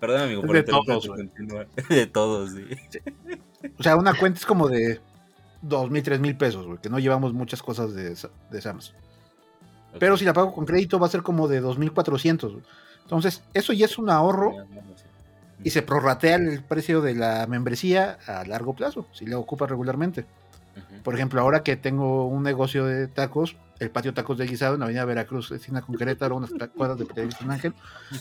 [0.00, 1.08] Perdón, amigo, por de todos,
[1.88, 2.64] De todos, sí.
[3.78, 5.00] O sea, una cuenta es como de
[5.62, 8.16] dos mil, tres mil pesos, güey, que no llevamos muchas cosas de,
[8.50, 8.96] de Samsung.
[9.98, 12.58] Pero si la pago con crédito va a ser como de 2400.
[13.02, 14.54] Entonces, eso ya es un ahorro
[15.64, 20.26] y se prorratea el precio de la membresía a largo plazo, si la ocupas regularmente.
[21.02, 24.80] Por ejemplo, ahora que tengo un negocio de tacos, el patio Tacos de Guisado en
[24.80, 27.74] la Avenida Veracruz, esquina con Querétaro, unas cuadras de Pedro San Ángel.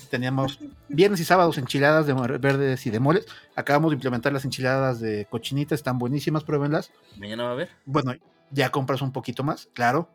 [0.09, 3.25] Teníamos viernes y sábados enchiladas de verdes y de moles.
[3.55, 6.91] Acabamos de implementar las enchiladas de cochinita, están buenísimas, pruébenlas.
[7.17, 7.69] ¿Mañana va a haber?
[7.85, 8.13] Bueno,
[8.51, 10.09] ya compras un poquito más, claro.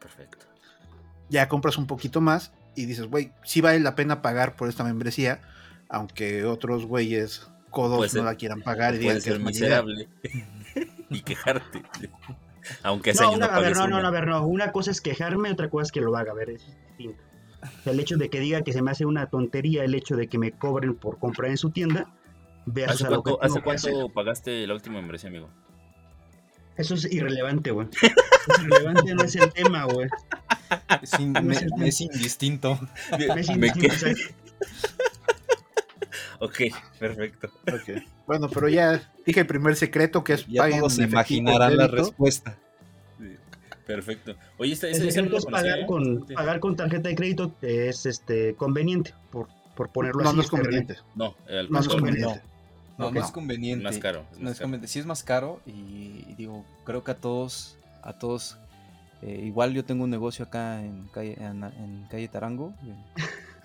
[0.00, 0.46] Perfecto.
[1.28, 4.84] Ya compras un poquito más y dices, güey, sí vale la pena pagar por esta
[4.84, 5.42] membresía,
[5.88, 10.08] aunque otros güeyes codos no la quieran pagar y digan que es miserable
[11.10, 11.82] y quejarte.
[12.82, 14.46] Aunque no, no, a ver, no, no, a ver, no.
[14.46, 16.32] Una cosa es quejarme, otra cosa es que lo haga.
[16.32, 17.22] A ver, es distinto.
[17.86, 20.38] el hecho de que diga que se me hace una tontería el hecho de que
[20.38, 22.10] me cobren por comprar en su tienda.
[22.86, 25.48] ¿Hace cuánto, ¿hace cuánto pagaste la última membresía, amigo?
[26.76, 27.88] Eso es irrelevante, güey.
[27.90, 30.08] Es irrelevante, no es el tema, güey.
[31.02, 32.78] Es, me, es indistinto.
[33.18, 33.94] Me es indistinto.
[36.40, 36.60] Ok,
[36.98, 37.50] perfecto.
[37.62, 38.04] Okay.
[38.26, 42.56] Bueno, pero ya dije el primer secreto que es ya todos se imaginarán la respuesta.
[43.86, 44.36] perfecto.
[44.58, 49.14] Oye, esta, el secreto es pagar con, pagar con tarjeta de crédito es este conveniente,
[49.30, 50.36] por, por ponerlo no, así.
[50.36, 50.96] No, es conveniente.
[51.14, 52.42] No, el no es conveniente.
[52.98, 53.84] No, no, es conveniente.
[53.84, 54.24] Más caro.
[54.32, 54.88] Es no es conveniente.
[54.88, 58.58] Sí es más caro y, digo, creo que a todos, a todos,
[59.22, 62.74] eh, igual yo tengo un negocio acá en calle, en, calle Tarango,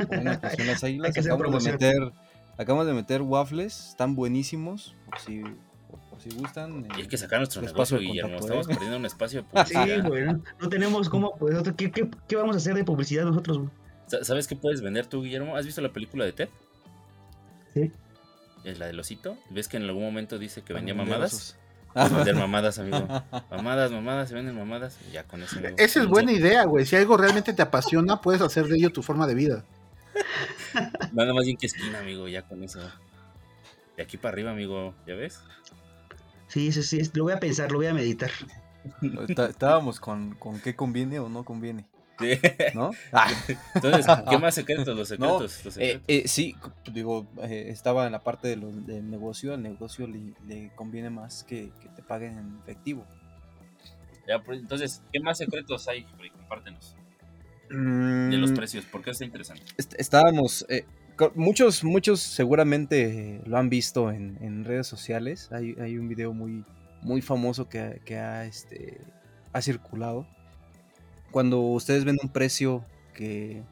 [0.10, 2.12] en, las águilas, acabamos de meter
[2.58, 6.88] Acabamos de meter waffles, están buenísimos, por si, por, si gustan.
[6.98, 8.36] Y hay que sacar nuestro espacio, Guillermo.
[8.36, 8.70] Estamos ¿eh?
[8.70, 10.04] perdiendo un espacio de publicidad.
[10.04, 10.26] Sí, güey.
[10.26, 11.36] No tenemos cómo.
[11.38, 13.70] Pues, ¿qué, qué, qué, vamos a hacer de publicidad nosotros, güey?
[14.22, 15.56] ¿Sabes qué puedes vender tú, Guillermo?
[15.56, 16.50] ¿Has visto la película de Ted?
[17.74, 17.92] Sí.
[18.64, 19.38] Es la del osito.
[19.50, 21.58] ¿Ves que en algún momento dice que vendía mamadas?
[21.96, 23.08] a vender mamadas, amigo.
[23.52, 24.98] Mamadas, mamadas, se venden mamadas.
[25.12, 25.60] Ya con eso.
[25.78, 26.86] Esa es buena idea, güey.
[26.86, 29.66] Si algo realmente te apasiona, puedes hacer de ello tu forma de vida.
[31.12, 32.80] Nada más bien que esquina, amigo, ya con eso.
[33.98, 35.40] De aquí para arriba, amigo, ¿ya ves?
[36.48, 38.32] Sí, sí, sí, lo voy a pensar, lo voy a meditar.
[39.50, 41.86] Estábamos con, con qué conviene o no conviene.
[42.20, 42.38] Sí.
[42.76, 42.92] ¿No?
[43.76, 44.96] Entonces, ¿qué más secretos?
[44.96, 45.42] Los secretos.
[45.66, 46.04] los Eh, secretos.
[46.08, 46.56] eh, sí,
[46.92, 49.54] digo, eh, estaba en la parte de lo- del negocio.
[49.54, 53.06] Al negocio le, le conviene más que, que te paguen en efectivo.
[54.28, 56.06] Ya, pues, entonces, ¿qué más secretos hay?
[56.38, 56.96] Compártenos.
[57.70, 59.64] De los Mm, precios, ¿por qué está interesante?
[59.78, 60.66] est- estábamos.
[60.70, 60.86] eh,
[61.36, 65.50] muchos, muchos seguramente lo han visto en, en redes sociales.
[65.52, 66.66] Hay, hay un video muy,
[67.02, 69.00] muy famoso que, que ha, este,
[69.54, 70.28] ha circulado.
[71.32, 73.64] Cuando ustedes ven un precio que,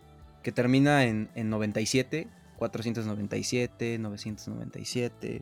[0.44, 2.28] que termina en, en 97,
[2.58, 5.42] 497, 997,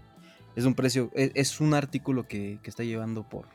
[0.55, 3.47] es un precio, es, es un artículo que, que está llevando por,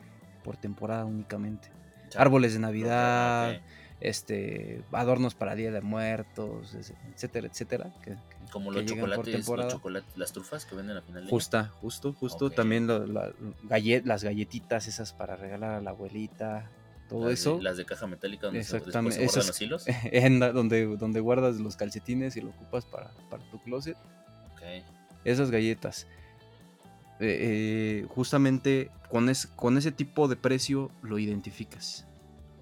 [0.42, 1.68] por temporada únicamente.
[2.16, 3.61] Árboles de Navidad.
[4.08, 6.74] Este, adornos para Día de Muertos,
[7.14, 7.92] etcétera, etcétera.
[8.02, 9.70] que- que- Como que los por chocolates, los temporada.
[9.70, 11.30] chocolates, las trufas que venden a final de año.
[11.30, 12.46] Justa, justo, justo.
[12.46, 12.54] Ok.
[12.54, 13.32] También lo- la-
[13.64, 16.70] gallet- las galletitas esas para regalar a la abuelita,
[17.08, 17.58] todo Las de- eso.
[17.62, 19.84] las de caja metálica donde Exactamente, se guardan esas- los hilos.
[20.12, 23.96] en la- donde, donde guardas los calcetines y lo ocupas para, para tu closet.
[24.52, 24.62] Ok.
[25.24, 26.06] Esas galletas.
[27.20, 32.06] Eh, eh, justamente con, es- con ese tipo de precio lo identificas.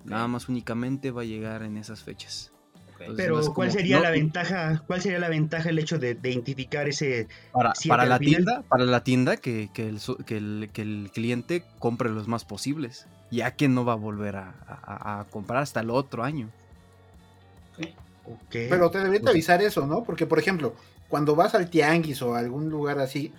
[0.05, 2.51] Nada más únicamente va a llegar en esas fechas.
[2.99, 4.83] Entonces, Pero ¿cuál como- sería no- la ventaja?
[4.87, 8.21] ¿Cuál sería la ventaja el hecho de, de identificar ese Para, la final?
[8.21, 12.45] tienda, para la tienda que, que el, que el- que el cliente compre los más
[12.45, 16.49] posibles, ya que no va a volver a, a- a comprar hasta el otro año.
[18.25, 18.39] Ok.
[18.53, 20.05] Pero te deberían de avisar eso, ¿no?
[20.05, 20.75] Porque, por ejemplo,
[21.09, 23.33] cuando vas al tianguis o a algún lugar así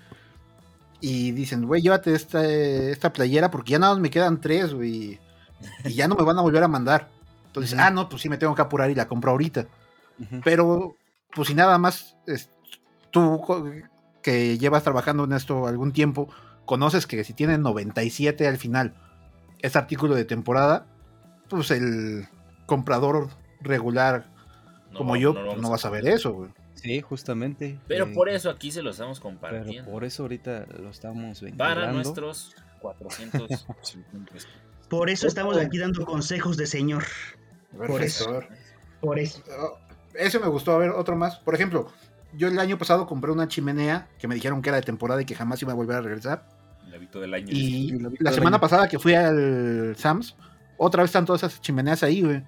[1.00, 5.20] y dicen, güey, llévate esta, esta playera porque ya nada más me quedan tres, güey,
[5.86, 7.10] y ya no me van a volver a mandar.
[7.48, 9.68] Entonces, ah, no, pues sí me tengo que apurar y la compro ahorita.
[10.44, 10.96] Pero,
[11.36, 12.50] pues si nada más es-
[13.12, 13.42] tú
[14.22, 16.30] que llevas trabajando en esto algún tiempo,
[16.66, 18.94] conoces que si tienen 97 al final,
[19.60, 20.86] es artículo de temporada,
[21.50, 22.28] pues el
[22.66, 23.30] comprador
[23.62, 24.26] regular
[24.92, 26.18] No como yo, lo pues, no vas a ver comprar.
[26.18, 26.50] eso, güey.
[26.76, 27.80] Sí, justamente.
[27.88, 29.92] Pero eh, por eso aquí se los estamos pero compartiendo.
[29.92, 31.94] por eso ahorita lo estamos Para ventilando.
[31.94, 34.48] nuestros 450 pesos.
[34.94, 37.04] Por eso estamos aquí dando consejos de señor.
[37.76, 38.44] Por eso.
[39.02, 39.42] Por eso.
[39.60, 39.80] Oh,
[40.14, 41.38] Ese me gustó, a ver, otro más.
[41.38, 41.92] Por ejemplo,
[42.34, 45.26] yo el año pasado compré una chimenea que me dijeron que era de temporada y
[45.26, 46.48] que jamás iba a volver a regresar.
[46.86, 47.48] El hábito del año.
[47.50, 48.62] Y la semana año.
[48.62, 50.36] pasada que fui al Sams,
[50.78, 52.44] otra vez están todas esas chimeneas ahí, güey.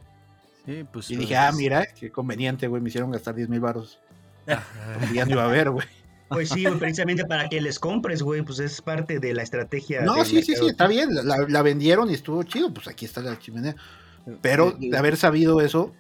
[0.67, 3.59] Sí, pues, Y dije, pues, ah, mira, qué conveniente, güey, me hicieron gastar 10 mil
[3.59, 3.97] baros.
[5.15, 5.87] ya no iba a ver, güey.
[6.29, 10.01] Pues sí, precisamente para que les compres, güey, pues es parte de la estrategia.
[10.01, 11.09] No, sí, sí, sí, está bien.
[11.23, 13.75] La, la vendieron y estuvo chido, pues aquí está la chimenea.
[14.41, 15.93] Pero de haber sabido eso,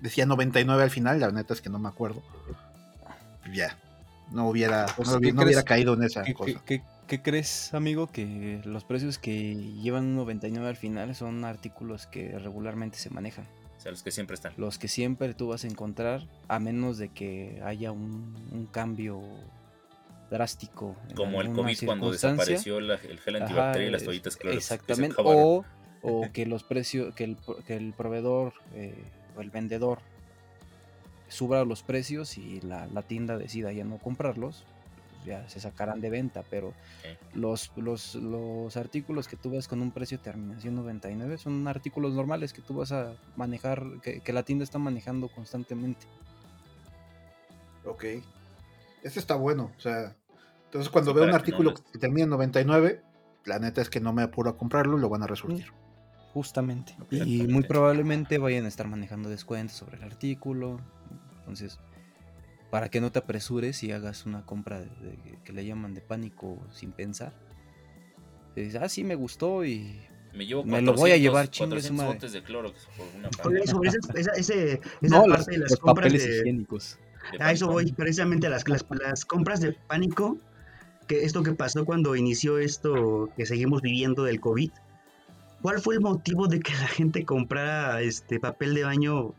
[0.00, 2.22] decía 99 al final, la neta es que no me acuerdo.
[3.52, 3.76] Ya,
[4.30, 5.64] no hubiera, Pues, no, ¿qué hubiera, no hubiera crees?
[5.64, 6.52] caído en esa ¿Qué, cosa.
[6.52, 8.06] qué- qué- qué crees, amigo?
[8.08, 13.46] Que los precios que llevan un 99 al final son artículos que regularmente se manejan.
[13.76, 14.52] O sea, los que siempre están.
[14.56, 19.22] Los que siempre tú vas a encontrar, a menos de que haya un, un cambio
[20.30, 20.96] drástico.
[21.14, 25.16] Como el COVID cuando desapareció la- el gel antibacterial y las toallitas se Exactamente.
[25.18, 25.64] O,
[26.02, 27.36] o que los precios, que el,
[27.66, 28.94] que el proveedor eh,
[29.36, 30.00] o el vendedor
[31.28, 34.64] suba los precios y la, la tienda decida ya no comprarlos,
[35.14, 36.72] pues ya se sacarán de venta, pero
[37.34, 42.14] los, los, los artículos que tú ves con un precio de terminación 99 son artículos
[42.14, 46.06] normales que tú vas a manejar, que, que la tienda está manejando constantemente.
[47.84, 48.04] Ok.
[49.06, 49.72] Ese está bueno.
[49.76, 50.16] O sea,
[50.66, 53.02] entonces cuando Sí, veo un para que no artículo que termina en 99,
[53.44, 55.66] la neta es que no me apuro a comprarlo, lo van a resurtir.
[56.34, 56.94] Justamente.
[57.10, 60.80] Y muy probablemente vayan a estar manejando descuentos sobre el artículo.
[61.38, 61.78] Entonces,
[62.70, 66.00] para que no te apresures y hagas una compra de, de- que le llaman de
[66.02, 67.32] pánico sin pensar.
[68.54, 70.00] Dices, ah, sí, me gustó y
[70.34, 72.14] Me llevo Me lo voy a 400 llevar, chingue su 400 madre.
[72.14, 73.66] botes de Clorox por una Oye, parte.
[73.70, 76.98] sobre esa, esa, ese- esa no, los, parte de las los compras papeles de, higiénicos.
[77.40, 80.38] A eso voy, precisamente las, las, las compras de pánico,
[81.06, 84.70] que esto que pasó cuando inició esto que seguimos viviendo del COVID.
[85.62, 89.34] ¿Cuál fue el motivo de que la gente comprara este papel de baño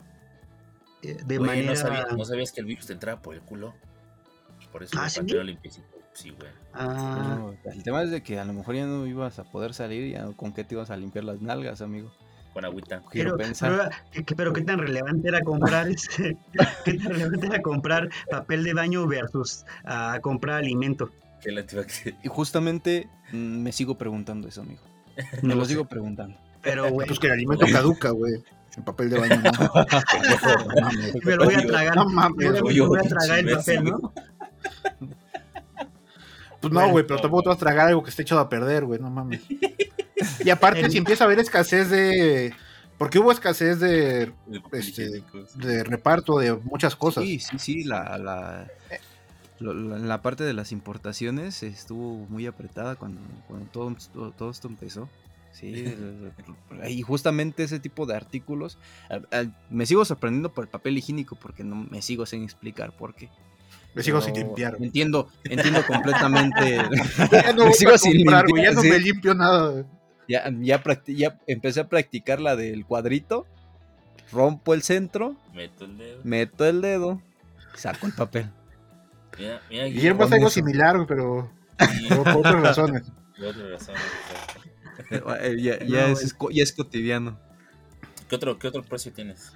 [1.02, 1.70] eh, de manera...
[1.70, 3.74] ¿no, sabías, ¿no sabías que el virus te entraba por el culo?
[4.72, 5.82] Por eso ¿Ah, el sí?
[6.12, 6.50] Sí, güey.
[6.72, 9.72] Ah, No, el tema es de que a lo mejor ya no ibas a poder
[9.72, 12.12] salir, ya con qué te ibas a limpiar las nalgas, amigo.
[12.52, 13.02] Con agüita.
[13.10, 13.70] Quiero pero, pensar.
[13.70, 16.36] pero, ¿qué- qué- pero qué tan relevante era comprar ese,
[16.84, 21.10] qué tan relevante era comprar papel de baño versus a comprar alimento.
[22.22, 24.80] Y justamente mm, me sigo preguntando eso, amigo.
[25.42, 26.36] Me lo sigo preguntando.
[26.62, 27.06] Pero, güey.
[27.06, 28.42] Pues que el alimento caduca, güey.
[28.76, 29.42] En papel de baño.
[29.42, 29.84] No.
[31.24, 31.96] me lo voy a tragar.
[31.96, 32.52] No mames.
[32.52, 34.12] Me voy a tragar el papel, ¿no?
[36.60, 38.84] Pues no, güey, pero tampoco te vas a tragar algo que esté echado a perder,
[38.84, 39.42] güey, no mames.
[40.44, 42.54] Y aparte, si empieza a haber escasez de.
[42.96, 44.32] Porque hubo escasez de,
[44.72, 45.22] este,
[45.54, 47.22] de reparto de muchas cosas.
[47.22, 47.84] Sí, sí, sí.
[47.84, 48.66] La, la,
[49.60, 55.08] la, parte de las importaciones estuvo muy apretada cuando, cuando todo, todo, esto empezó.
[55.52, 55.84] Sí,
[56.88, 58.78] y justamente ese tipo de artículos.
[59.70, 63.28] Me sigo sorprendiendo por el papel higiénico porque no me sigo sin explicar por qué.
[63.94, 64.76] Me sigo sin limpiar.
[64.80, 66.76] Entiendo, entiendo completamente.
[67.32, 68.44] ya no me sigo sin limpiar.
[68.56, 69.84] ya no me limpio nada.
[70.28, 73.46] Ya, ya, empecé a practicar la del cuadrito.
[74.30, 75.36] Rompo el centro.
[75.54, 76.20] Meto el dedo.
[76.22, 77.22] Meto el dedo.
[77.74, 78.50] Saco el papel.
[79.38, 81.50] Mira, mira, Guillermo es algo similar, pero
[82.08, 83.02] por, otras razones.
[83.38, 84.02] Por otras razones.
[85.10, 87.38] Eh, ya, ya, es, ya, es, cotidiano.
[88.28, 89.52] ¿Qué otro, qué otro precio tienes?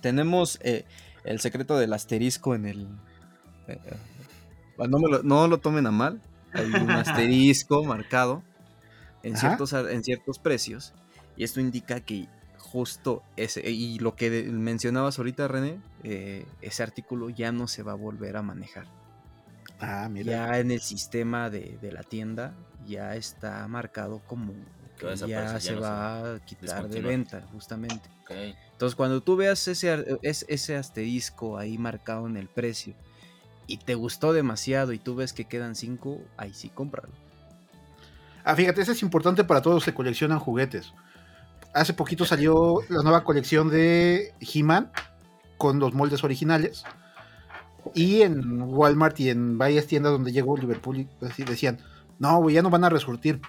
[0.00, 0.84] tenemos eh,
[1.24, 2.88] el secreto del asterisco en el.
[3.68, 3.78] Eh,
[4.88, 6.20] no, lo, no lo tomen a mal.
[6.52, 8.42] Hay un asterisco marcado
[9.22, 10.94] en ciertos, en ciertos precios.
[11.36, 17.28] Y esto indica que justo ese, y lo que mencionabas ahorita, René, eh, ese artículo
[17.28, 18.86] ya no se va a volver a manejar.
[19.78, 20.32] Ah, mira.
[20.32, 22.54] Ya en el sistema de, la tienda
[22.86, 24.54] ya está marcado como
[24.98, 28.08] que ya, se va a quitar de venta, justamente.
[28.72, 32.94] Entonces, cuando tú veas ese, ese asterisco ahí marcado en el precio
[33.66, 37.12] y te gustó demasiado y tú ves que quedan cinco, ahí sí cómpralo.
[38.44, 40.92] Ah, fíjate, eso es importante para todos los que coleccionan juguetes.
[41.74, 44.90] Hace poquito salió la nueva colección de He-Man
[45.56, 46.84] con los moldes originales.
[47.94, 51.78] Y en Walmart y en varias tiendas donde llegó Liverpool decían,
[52.18, 53.40] no, ya no van a resurtir.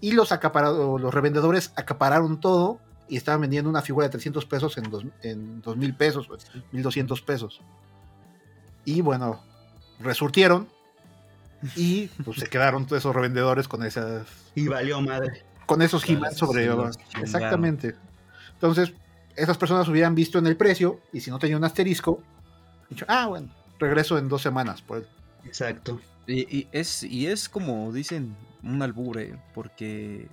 [0.00, 4.84] Y los los revendedores acapararon todo y estaban vendiendo una figura de 300 pesos en,
[4.84, 6.28] dos, en 2.000 pesos,
[6.72, 7.60] 1.200 pesos.
[8.84, 9.42] Y bueno,
[10.00, 10.68] resurtieron
[11.76, 14.26] y pues se quedaron todos esos revendedores con esas.
[14.54, 15.44] Y valió madre.
[15.66, 16.68] Con esos he sobre.
[17.20, 17.94] Exactamente.
[18.54, 18.92] Entonces,
[19.36, 22.22] esas personas hubieran visto en el precio y si no tenía un asterisco,
[22.90, 23.48] dicho, ah, bueno,
[23.78, 25.06] regreso en dos semanas por
[25.44, 26.00] Exacto.
[26.26, 30.28] Y, es, y es como dicen, un albure, porque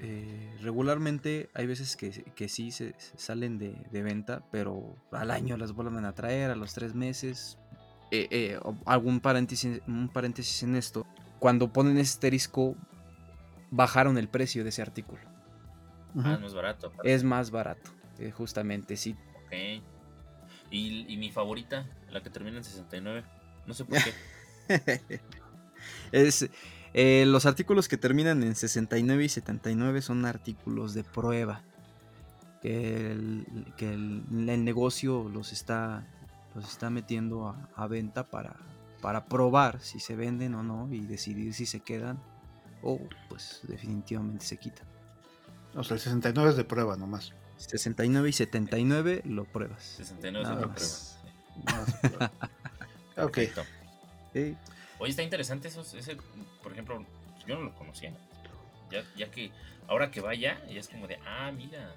[0.00, 5.58] eh, regularmente hay veces que, que sí se, salen de, de, venta, pero al año
[5.58, 7.58] las vuelven a traer, a los tres meses,
[8.14, 11.04] eh, eh, algún paréntesis, un paréntesis en esto.
[11.40, 12.76] Cuando ponen ese asterisco,
[13.72, 15.20] bajaron el precio de ese artículo.
[16.16, 16.92] Ah, es más barato.
[17.02, 19.16] Es más barato, eh, justamente, sí.
[19.44, 19.82] Ok.
[20.70, 23.24] ¿Y, mi favorita, la que termina en 69.
[23.66, 25.20] No sé por qué.
[26.12, 26.48] es,
[27.26, 31.62] los artículos que terminan en 69 y 79 son artículos de prueba.
[32.62, 36.06] Que el negocio los está
[36.54, 38.56] los está metiendo a, venta para,
[39.00, 42.22] para probar si se venden o no y decidir si se quedan
[42.82, 44.86] o pues definitivamente se quitan.
[45.74, 47.32] O sea, el 69 es de prueba nomás.
[47.56, 49.82] 69 y 79 lo pruebas.
[49.82, 51.18] 69 es de pruebas.
[53.16, 53.38] ok.
[54.98, 55.80] Oye, está interesante eso.
[55.80, 56.16] Ese,
[56.62, 57.04] por ejemplo,
[57.46, 58.12] yo no lo conocía.
[58.90, 59.50] Ya, ya que
[59.88, 61.94] ahora que vaya, ya es como de, ah, mira.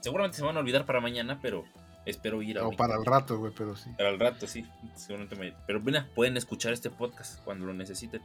[0.00, 1.64] Seguramente se van a olvidar para mañana, pero
[2.06, 2.66] Espero ir a.
[2.66, 3.90] O para el rato, güey, pero sí.
[3.98, 4.64] Para el rato, sí.
[5.66, 8.22] Pero mira, pueden escuchar este podcast cuando lo necesiten.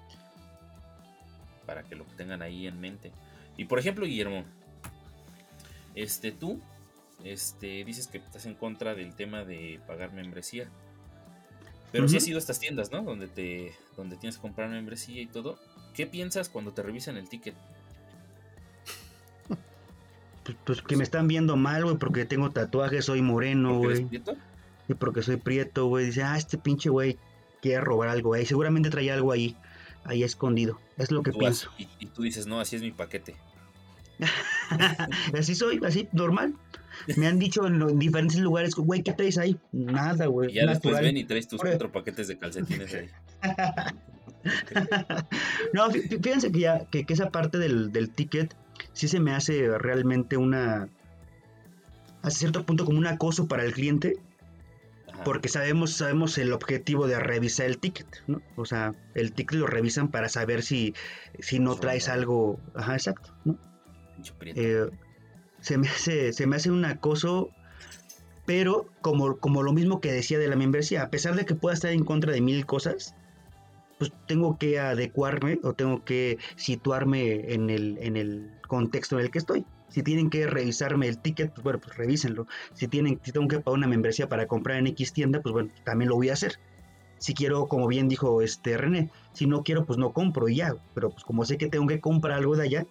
[1.66, 3.12] Para que lo tengan ahí en mente.
[3.58, 4.46] Y por ejemplo, Guillermo,
[5.96, 6.62] este, tú,
[7.24, 10.70] este, dices que estás en contra del tema de pagar membresía.
[11.92, 13.02] Pero sí has ido a estas tiendas, ¿no?
[13.02, 15.60] Donde te, donde tienes que comprar membresía y todo.
[15.94, 17.56] ¿Qué piensas cuando te revisan el ticket?
[20.44, 24.08] Pues, pues, que me están viendo mal, güey, porque tengo tatuajes, soy moreno, güey.
[24.88, 26.06] Y porque soy prieto, güey.
[26.06, 27.18] Dice, ah, este pinche güey
[27.62, 28.46] quiere robar algo, güey.
[28.46, 29.56] Seguramente traía algo ahí,
[30.04, 30.80] ahí escondido.
[30.98, 31.70] Es lo que pienso.
[31.78, 33.36] y, tú dices, no, así es mi paquete.
[35.38, 36.56] así soy, así, normal.
[37.18, 39.58] Me han dicho en, diferentes lugares, güey, ¿qué traes ahí?
[39.72, 40.52] Nada, güey.
[40.52, 43.10] Y ya después ven y traes tus cuatro paquetes de calcetines ahí.
[45.74, 48.56] no, fíjense que ya, que, esa parte del, del ticket
[48.94, 50.90] sí se me hace realmente una,
[52.22, 54.18] hasta cierto punto como un acoso para el cliente,
[55.24, 58.42] porque sabemos, sabemos el objetivo de revisar el ticket, ¿no?
[58.56, 60.94] O sea, el ticket lo revisan para saber si,
[61.40, 63.58] si no traes algo, ajá, exacto, ¿no?
[64.42, 64.90] Eh,
[65.60, 67.50] se, me hace, se me hace un acoso,
[68.46, 71.74] pero como, como lo mismo que decía de la membresía, a pesar de que pueda
[71.74, 73.16] estar en contra de mil cosas,
[74.02, 79.30] pues tengo que adecuarme o tengo que situarme en el, en el contexto en el
[79.30, 79.64] que estoy.
[79.90, 82.48] Si tienen que revisarme el ticket, pues bueno, pues revísenlo.
[82.74, 86.10] Si tienen, tengo que pagar una membresía para comprar en X tienda, pues bueno, también
[86.10, 86.58] lo voy a hacer.
[87.20, 90.74] Si quiero, como bien dijo este René, si no quiero, pues no compro y ya.
[90.96, 92.88] Pero pues como sé que tengo que comprar algo de allá,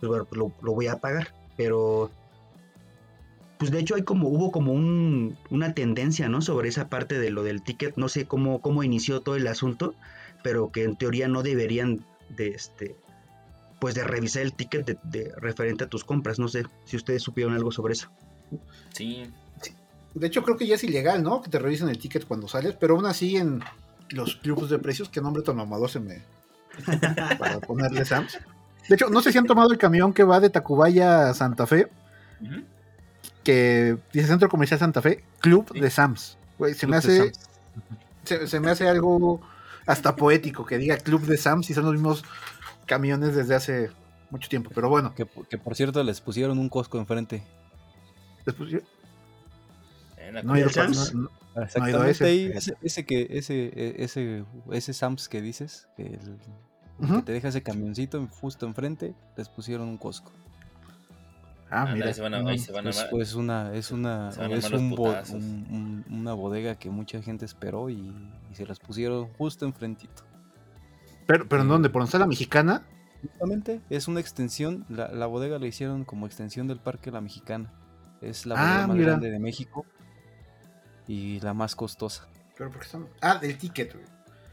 [0.00, 1.28] pues bueno, pues lo, lo voy a pagar.
[1.56, 2.10] Pero
[3.58, 6.42] pues de hecho hay como hubo como un, una tendencia, ¿no?
[6.42, 9.94] Sobre esa parte de lo del ticket, no sé cómo, cómo inició todo el asunto,
[10.46, 12.94] pero que en teoría no deberían de este
[13.80, 16.38] pues de revisar el ticket de, referente a tus compras.
[16.38, 18.12] No sé si ustedes supieron algo sobre eso.
[18.92, 19.28] Sí.
[20.14, 21.42] De hecho, creo que ya es ilegal, ¿no?
[21.42, 23.60] Que te revisen el ticket cuando sales, pero aún así en
[24.10, 26.22] los grupos de precios, que nombre tan mamador se me.
[27.40, 28.38] para ponerle Sams.
[28.88, 31.66] De hecho, no sé si han tomado el camión que va de Tacubaya a Santa
[31.66, 31.88] Fe
[33.42, 36.38] que dice Centro Comercial Santa Fe, Club de Sams.
[36.76, 37.32] se me hace.
[38.22, 39.40] Se, me hace algo
[39.86, 42.24] hasta poético que diga Club de Sams y son los mismos
[42.86, 43.90] camiones desde hace
[44.30, 44.70] mucho tiempo.
[44.74, 45.14] Pero bueno.
[45.14, 47.42] Que, por cierto les pusieron un Costco enfrente.
[48.44, 48.86] Les pusieron.
[50.42, 51.14] No, hay Sams.
[52.06, 52.74] ese.
[52.82, 56.18] ese, que, ese, ese, ese Sams que dices, que,
[57.00, 60.32] que te deja ese camioncito justo enfrente, les pusieron un Costco.
[61.70, 62.12] Ah, mira.
[62.12, 66.32] se van a, ahí se van a es, pues una, es una, es un, una
[66.32, 68.12] bodega que mucha gente esperó y,
[68.56, 70.24] se las pusieron justo enfrentito.
[71.26, 71.90] Pero, pero ¿en dónde?
[71.90, 72.86] ¿Por dónde la mexicana?
[73.22, 77.72] Justamente, es una extensión, la, la, bodega la hicieron como extensión del Parque La Mexicana.
[78.20, 79.84] Es la ah, bodega más grande de México
[81.08, 82.28] y la más costosa.
[82.56, 83.10] Pero porque estamos...
[83.20, 83.96] Ah, del ticket,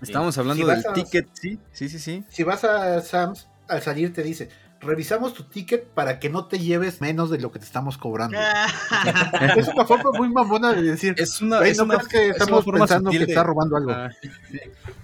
[0.01, 2.25] Estamos hablando del ticket, sí, sí, sí, sí.
[2.27, 4.49] Si vas a Sam's, al salir te dice,
[4.84, 8.38] revisamos tu ticket para que no te lleves menos de lo que te estamos cobrando.
[9.57, 11.15] es una forma muy mamona de decir.
[11.17, 13.91] Es una, es no que estamos pensando que está robando algo.
[13.91, 14.11] Ah,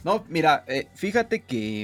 [0.03, 1.83] no, mira, eh, fíjate que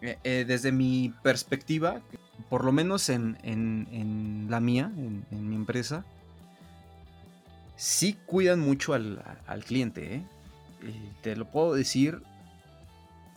[0.00, 2.00] eh, eh, desde mi perspectiva,
[2.48, 6.04] por lo menos en, en, la mía, en, mi empresa,
[7.76, 10.24] sí cuidan mucho al, al cliente.
[11.22, 12.22] te lo puedo decir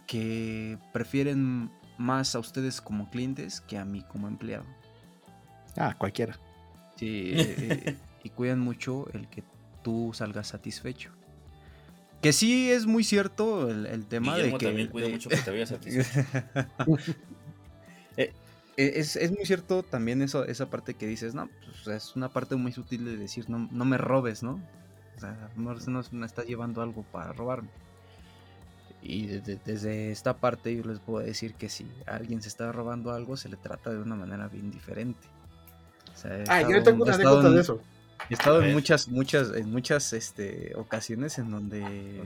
[0.08, 1.70] que prefieren
[2.00, 4.66] más a ustedes como clientes que a mí como empleado.
[5.78, 6.40] Ah, cualquiera.
[6.96, 9.44] Sí, eh, eh, y cuidan mucho el que
[9.84, 11.12] tú salgas satisfecho.
[12.22, 14.66] Que sí es muy cierto el, tema de que.
[14.66, 16.28] también cuida mucho que te vayas satisfecho.
[18.82, 21.50] Eh, es, es, muy cierto también eso, esa parte que dices, no,
[21.84, 24.62] pues, es una parte muy sutil de decir, no, no me robes, ¿no?
[25.18, 27.68] O sea, no, no me estás llevando algo para robarme.
[29.02, 33.38] Y desde, esta parte yo les puedo decir que si alguien se está robando algo,
[33.38, 35.28] se le trata de una manera bien diferente.
[36.48, 37.82] ah, yo tengo una anécdota de eso.
[38.30, 42.22] He estado en muchas, muchas, en muchas este, ocasiones en donde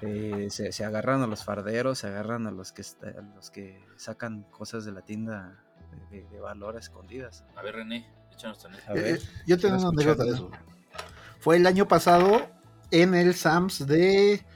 [0.00, 3.84] eh, se, se, agarran a los farderos, se agarran a los que a los que
[3.96, 5.58] sacan cosas de la tienda
[6.10, 7.44] de, valor escondidas.
[7.56, 10.50] A ver, René, échanos A ver, yo tengo una anécdota de eso.
[11.40, 12.48] Fue el año pasado
[12.90, 14.46] en el Sams de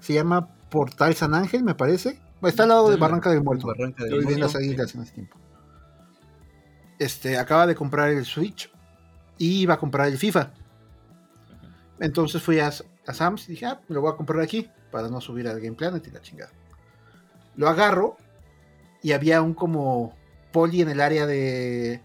[0.00, 2.18] se llama Portal San Ángel, me parece.
[2.42, 3.66] Está al lado de Barranca del Muerto.
[3.66, 4.40] Barranca del Muerto.
[4.40, 5.36] las águilas en ese tiempo.
[6.98, 8.72] Este, acaba de comprar el Switch
[9.36, 10.54] y iba a comprar el FIFA.
[12.00, 15.20] Entonces fui a, a Sam's y dije, ah, lo voy a comprar aquí para no
[15.20, 16.52] subir al Game Planet y la chingada.
[17.54, 18.16] Lo agarro
[19.02, 20.16] y había un como
[20.52, 22.00] poli en el área de,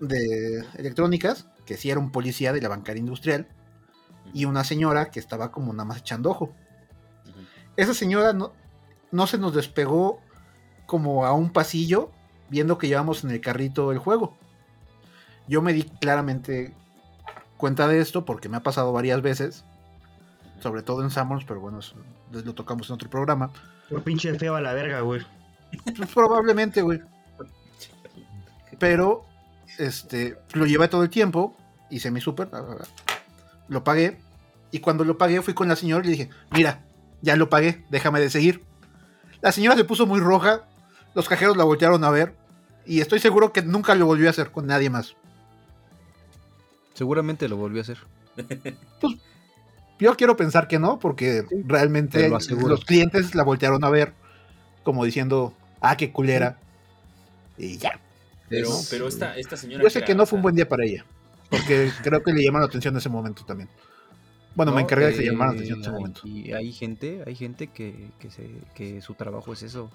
[0.00, 3.48] de electrónicas, que sí era un policía de la bancaria industrial,
[4.34, 6.54] y una señora que estaba como nada más echando ojo
[7.76, 8.52] esa señora no,
[9.10, 10.20] no se nos despegó
[10.86, 12.10] como a un pasillo
[12.48, 14.36] viendo que llevamos en el carrito el juego.
[15.48, 16.74] Yo me di claramente
[17.56, 19.64] cuenta de esto porque me ha pasado varias veces,
[20.60, 21.96] sobre todo en Summons, pero bueno, eso
[22.30, 23.50] lo tocamos en otro programa.
[23.88, 25.22] Por pinche feo a la verga, güey.
[25.96, 27.00] Pues probablemente, güey.
[28.78, 29.24] Pero,
[29.78, 31.56] este, lo llevé todo el tiempo,
[31.90, 32.48] hice mi súper,
[33.68, 34.20] lo pagué,
[34.70, 36.83] y cuando lo pagué fui con la señora y le dije, mira,
[37.24, 38.62] ya lo pagué, déjame de seguir.
[39.40, 40.68] La señora se puso muy roja,
[41.14, 42.34] los cajeros la voltearon a ver
[42.86, 45.16] y estoy seguro que nunca lo volvió a hacer con nadie más.
[46.92, 47.98] Seguramente lo volvió a hacer.
[49.00, 49.16] Pues
[49.98, 54.12] yo quiero pensar que no, porque realmente los clientes la voltearon a ver
[54.82, 56.58] como diciendo, ah, qué culera.
[57.56, 57.98] Y ya.
[58.48, 59.82] Pero, pero esta, esta señora...
[59.82, 61.04] Yo sé que no fue un buen día para ella,
[61.48, 63.68] porque creo que le llamaron la atención en ese momento también.
[64.54, 66.20] Bueno, me encargué de que se llamara la atención en ese momento.
[66.24, 69.90] Y hay gente, hay gente que, que, se, que su trabajo es eso.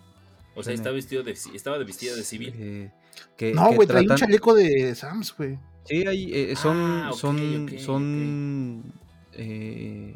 [0.55, 2.53] O sea, estaba vestido de, estaba de vestida de civil.
[2.57, 2.91] Eh,
[3.37, 5.57] que, no, güey, trae un chaleco de Sams, güey.
[5.85, 8.93] Sí, hay, eh, son, ah, son, son,
[9.33, 10.15] eh,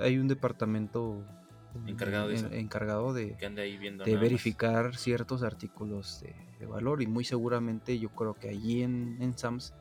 [0.00, 1.22] hay un departamento
[1.86, 8.32] encargado de, encargado de, de verificar ciertos artículos de, valor y muy seguramente yo creo
[8.34, 9.74] que allí en, en Sams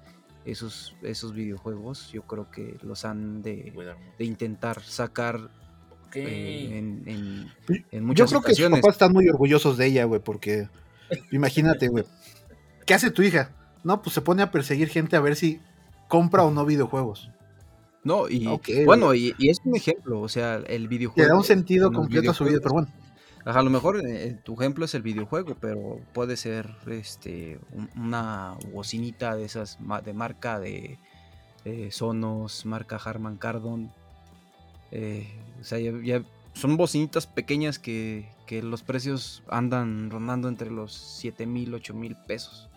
[0.45, 3.73] esos, esos videojuegos yo creo que los han de,
[4.17, 5.49] de intentar sacar
[6.15, 7.51] eh, en,
[7.91, 10.69] en, muchas Yo creo que sus papás están muy orgullosos de ella, güey, porque
[11.31, 12.05] imagínate, güey.
[12.85, 13.51] ¿Qué hace tu hija?
[13.83, 15.59] No, pues se pone a perseguir gente a ver si
[16.07, 17.31] compra o no videojuegos.
[18.03, 18.45] No, y
[18.85, 21.25] bueno, y, es un ejemplo, o sea, el videojuego.
[21.25, 22.89] Le da un sentido completo a su vida, pero bueno.
[23.45, 27.59] A lo mejor eh, tu ejemplo es el videojuego, pero puede ser este
[27.95, 30.97] una bocinita de esas de marca de
[31.91, 33.91] Sonos, marca Harman Kardon.
[34.91, 35.27] Eh,
[35.59, 36.23] o sea, ya,
[36.53, 42.15] son bocinitas pequeñas que, que, los precios andan rondando entre los 7 mil, 8 mil
[42.15, 42.69] pesos.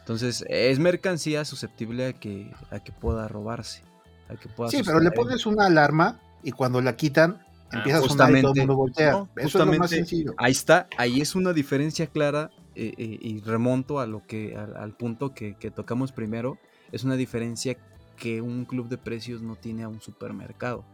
[0.00, 3.82] Entonces, es mercancía susceptible a que, a que pueda robarse.
[4.28, 7.98] A que pueda sí, pero le pones una alarma y cuando la quitan, ah, empieza
[7.98, 9.26] a sonar y todo el mundo voltea.
[9.36, 10.34] Eso es lo más sencillo.
[10.36, 14.92] Ahí está, ahí es una diferencia clara eh, eh, y remonto a lo que, al,
[14.92, 16.58] punto que, que, tocamos primero.
[16.90, 17.76] Es una diferencia
[18.16, 20.84] que un club de precios no tiene a un supermercado.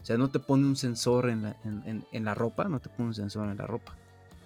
[0.00, 2.88] O sea, no te pone un sensor en la, en, en la ropa, no te
[2.88, 3.94] pone un sensor en la ropa.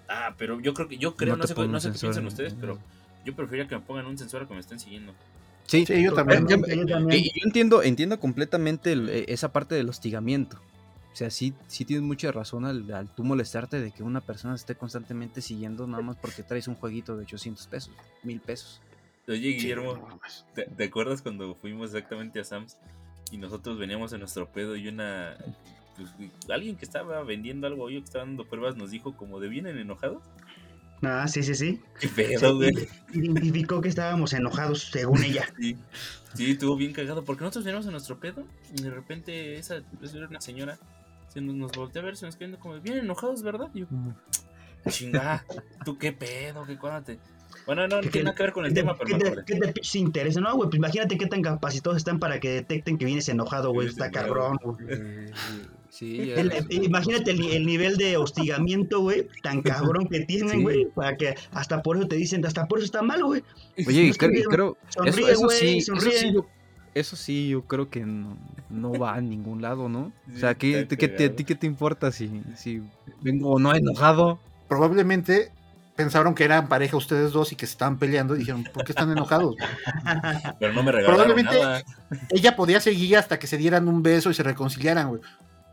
[0.09, 2.77] Ah, pero yo creo que, yo creo, no, sé, no sé qué piensan ustedes, pero
[3.25, 5.13] yo preferiría que me pongan un sensor a que me estén siguiendo.
[5.65, 6.47] Sí, yo también.
[6.47, 6.55] Yo,
[7.43, 10.59] entiendo, entiendo completamente e, esa parte del hostigamiento.
[11.17, 14.75] O sea, sí, sí tienes mucha razón al, tú molestarte de que una persona esté
[14.75, 17.91] constantemente siguiendo nada más porque traes un jueguito de 800 pesos,
[18.21, 18.81] mil pesos.
[19.27, 20.19] Oye, Guillermo,
[20.53, 22.77] ¿te, acuerdas cuando fuimos exactamente a Sam's
[23.31, 25.35] y nosotros veníamos en nuestro pedo y una...
[25.95, 26.11] Pues,
[26.51, 29.79] alguien que estaba vendiendo algo, yo que estaba dando pruebas, nos dijo como de vienen
[29.79, 30.21] enojados?
[31.01, 31.81] Ah, sí, sí, sí.
[31.99, 32.87] Qué pedo, güey.
[33.11, 35.51] Identificó que estábamos enojados, según ella.
[35.57, 37.23] Sí, sí, estuvo bien cagado.
[37.23, 38.45] Porque nosotros veníamos a nuestro pedo
[38.77, 40.77] y de repente esa, era una señora
[41.37, 43.69] se nos, nos volteó a ver, se nos quedó como, bien enojados, ¿verdad?
[43.75, 43.87] Y yo,
[44.89, 45.45] chingada,
[45.85, 46.65] ¿tú qué pedo?
[46.65, 47.13] ¿Qué cuándo
[47.67, 49.19] Bueno, no, no tiene nada que ver con el tema, pero.
[49.19, 50.41] ¿Qué te, ¿qué te interesa?
[50.41, 53.87] No, güey, pues imagínate qué tan capacitados están para que detecten que vienes enojado, güey.
[53.87, 54.77] Está cabrón, güey.
[55.89, 56.33] Sí,
[56.69, 61.97] imagínate el, nivel de hostigamiento, güey, tan cabrón que tienen, güey, para que hasta por
[61.97, 63.43] eso te dicen, hasta por eso está mal, güey.
[63.87, 66.35] Oye, creo, sonríe, eso, sí, Eso sí,
[67.49, 70.11] yo, creo que no, va a ningún lado, ¿no?
[70.35, 70.97] o sea, ¿qué, ¿a ti
[71.45, 72.81] qué te importa si, si
[73.21, 74.39] vengo o no enojado?
[74.67, 75.51] Probablemente
[75.95, 78.91] pensaron que eran pareja ustedes dos y que se estaban peleando y dijeron, ¿por qué
[78.91, 79.55] están enojados?
[80.59, 81.83] Pero no me regalaron Probablemente
[82.29, 85.21] ella podía seguir hasta que se dieran un beso y se reconciliaran, güey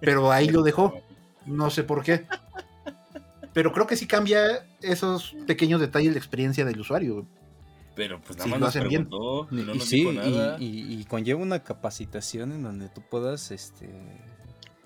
[0.04, 1.00] pero ahí lo dejó.
[1.46, 2.26] No sé por qué.
[3.52, 7.26] Pero creo que sí cambia esos pequeños detalles de experiencia del usuario.
[7.94, 9.08] Pero pues nada más lo hacen bien.
[9.74, 10.06] y, sí,
[10.58, 13.88] Y, conlleva una capacitación en donde tú puedas este,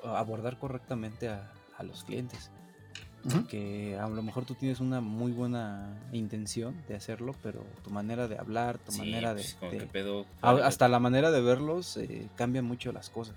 [0.04, 1.52] abordar correctamente a,
[1.82, 2.50] los clientes.
[3.48, 8.26] Que a lo mejor tú tienes una muy buena intención de hacerlo, pero tu manera
[8.26, 9.44] de hablar, tu manera de...
[9.92, 13.36] Pedo, hasta la manera de verlos eh, cambia mucho las cosas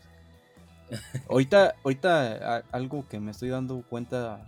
[1.29, 4.45] ahorita, ahorita algo que me estoy dando cuenta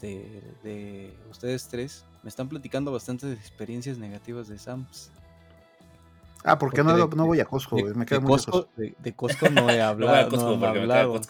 [0.00, 5.12] de, ustedes tres, me están platicando bastantes experiencias negativas de Sams.
[6.42, 9.80] Ah, porque, no, no voy a Costco, me queda muy Costco, de, Costco no he
[9.80, 10.36] hablado.
[10.36, 11.22] no, me, hablado.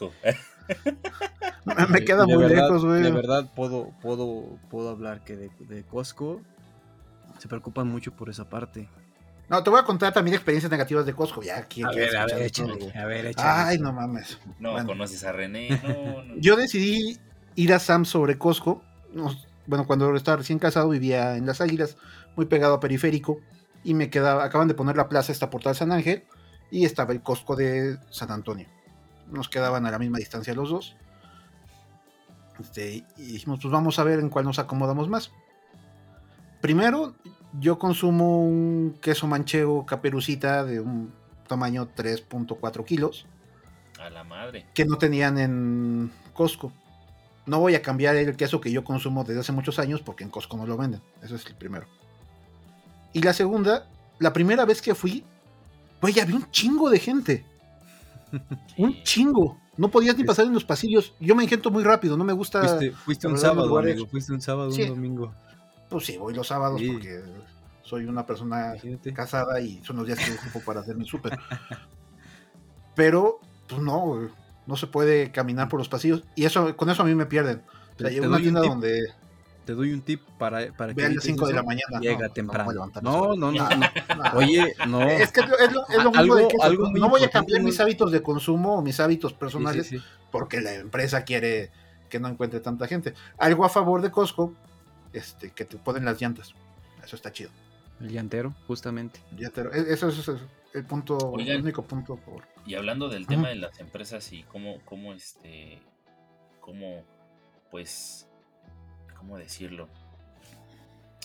[1.91, 3.03] me, queda muy lejos, güey.
[3.03, 6.41] De verdad puedo, puedo, puedo hablar que de, de Costco
[7.37, 8.89] se preocupan mucho por esa parte.
[9.51, 11.43] No, te voy a contar también experiencias negativas de Costco.
[11.43, 13.71] Ya, ¿quién a, ver, a ver, échale, a ver, échale.
[13.71, 14.39] Ay, no mames.
[14.59, 15.79] No conoces a René.
[15.83, 17.19] No, Yo decidí
[17.55, 18.83] ir a Sam sobre Costco.
[19.67, 21.97] Bueno, cuando estaba recién casado vivía en Las Águilas,
[22.37, 23.39] muy pegado a Periférico.
[23.85, 26.25] Y me quedaba, acaban de poner la plaza esta portal San Ángel.
[26.71, 28.67] Y estaba el Costco de San Antonio.
[29.31, 30.97] Nos quedaban a la misma distancia los dos.
[32.61, 35.31] Este, y dijimos, pues vamos a ver en cuál nos acomodamos más.
[36.61, 37.15] Primero,
[37.61, 41.13] yo consumo un queso manchego caperucita de un
[41.47, 43.27] tamaño 3.4 kilos.
[44.01, 44.67] A la madre.
[44.75, 46.73] Que no tenían en Costco.
[47.47, 50.31] No voy a cambiar el queso que yo consumo desde hace muchos años porque en
[50.31, 51.01] Costco no lo venden.
[51.23, 51.87] Eso es el primero.
[53.13, 53.89] Y la segunda,
[54.19, 55.25] la primera vez que fui,
[56.01, 57.45] pues había un chingo de gente.
[58.77, 59.59] un chingo.
[59.77, 61.15] No podías ni pasar en los pasillos.
[61.21, 62.79] Yo me ingento muy rápido, no me gusta.
[63.05, 64.07] Fuiste, un sábado, amigo.
[64.07, 65.35] Fuiste un sábado, un domingo.
[65.89, 67.23] Pues sí, voy los sábados porque
[67.83, 68.75] soy una persona
[69.15, 71.39] casada y son los días que ocupo para hacer mi súper.
[72.97, 74.29] Pero, pues no,
[74.67, 76.25] no se puede caminar por los pasillos.
[76.35, 77.63] Y eso, con eso a mí me pierden.
[77.97, 79.13] O sea, una tienda donde.
[79.65, 81.01] te doy un tip para, para que.
[81.01, 82.01] Ve a las 5 de la mañana.
[82.01, 82.91] Llega temprano.
[83.03, 83.69] No, no, no,
[84.35, 85.03] Oye, no.
[85.03, 87.79] Es que es lo, es lo mismo de que algo no voy a cambiar mis
[87.81, 89.93] hábitos de consumo o mis hábitos personales
[90.31, 91.71] porque la empresa quiere
[92.09, 93.15] que no encuentre tanta gente.
[93.39, 94.55] Algo a favor de Costco,
[95.13, 96.55] este, que te ponen las llantas.
[97.05, 97.51] Eso está chido.
[98.01, 99.21] El llantero, justamente.
[99.37, 99.73] llantero.
[99.73, 100.31] E, eso es,
[100.75, 102.17] el punto, el único punto.
[102.17, 102.43] Por...
[102.67, 105.81] Y hablando del tema de las empresas y cómo, cómo este,
[106.61, 107.05] cómo,
[107.71, 108.29] pues,
[109.17, 109.89] cómo decirlo,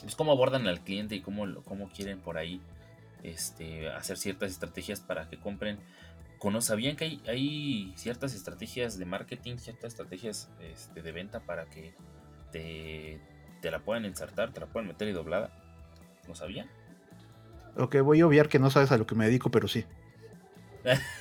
[0.02, 2.62] pues cómo abordan al cliente y cómo, cómo quieren por ahí,
[3.24, 5.80] este, hacer ciertas estrategias para que compren.
[6.60, 11.94] ¿Sabían que hay, hay ciertas estrategias de marketing, ciertas estrategias este, de venta para que
[12.52, 13.20] te,
[13.62, 15.52] te la puedan insertar, te la puedan meter y doblada?
[16.28, 16.68] ¿No sabía?
[17.78, 19.86] Ok, voy a obviar que no sabes a lo que me dedico, pero sí.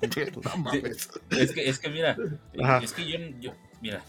[0.00, 2.16] es, que, es que mira,
[2.82, 4.02] es que yo, yo, mira,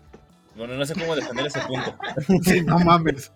[0.56, 1.96] bueno, no sé cómo defender ese punto.
[2.44, 3.32] sí, no mames.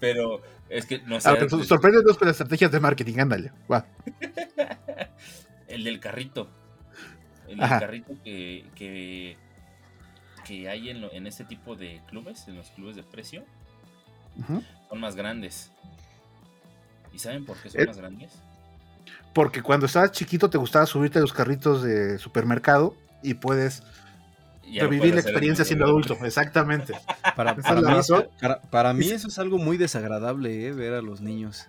[0.00, 1.28] Pero es que no sé.
[1.28, 3.86] Ah, pero sorpréndenos con las estrategias de marketing, ándale, va.
[5.68, 6.48] El del carrito.
[7.46, 9.36] El del carrito que, que,
[10.44, 13.44] que hay en, en este tipo de clubes, en los clubes de precio
[14.88, 15.70] son más grandes.
[17.12, 18.32] ¿Y saben por qué son eh, más grandes?
[19.32, 23.82] Porque cuando estabas chiquito te gustaba subirte a los carritos de supermercado y puedes
[24.76, 26.94] revivir la experiencia siendo adulto, exactamente.
[27.36, 28.28] Para, para, mí eso,
[28.70, 30.72] para, mí eso, es algo muy desagradable, ¿eh?
[30.72, 31.66] ver a los niños.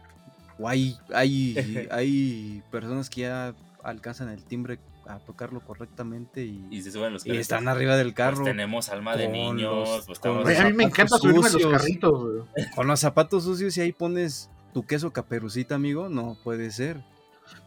[0.58, 4.80] O hay, hay, hay personas que ya alcanzan el timbre
[5.10, 8.38] a tocarlo correctamente y, se suben los y están arriba del carro.
[8.38, 10.04] Pues tenemos alma de niños.
[10.06, 10.20] Pues
[10.60, 12.46] a mí me encanta subirme a los carritos.
[12.76, 17.02] Con los zapatos sucios y ahí pones tu queso caperucita, amigo, no puede ser.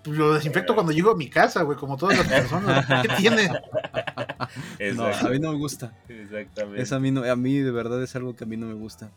[0.02, 2.86] Pues lo desinfecto cuando llego a mi casa, güey, como todas las personas.
[3.02, 3.48] ¿Qué tiene?
[4.94, 5.92] No, a mí no me gusta.
[6.08, 6.82] Exactamente.
[6.82, 8.74] Es a, mí no, a mí de verdad es algo que a mí no me
[8.74, 9.10] gusta.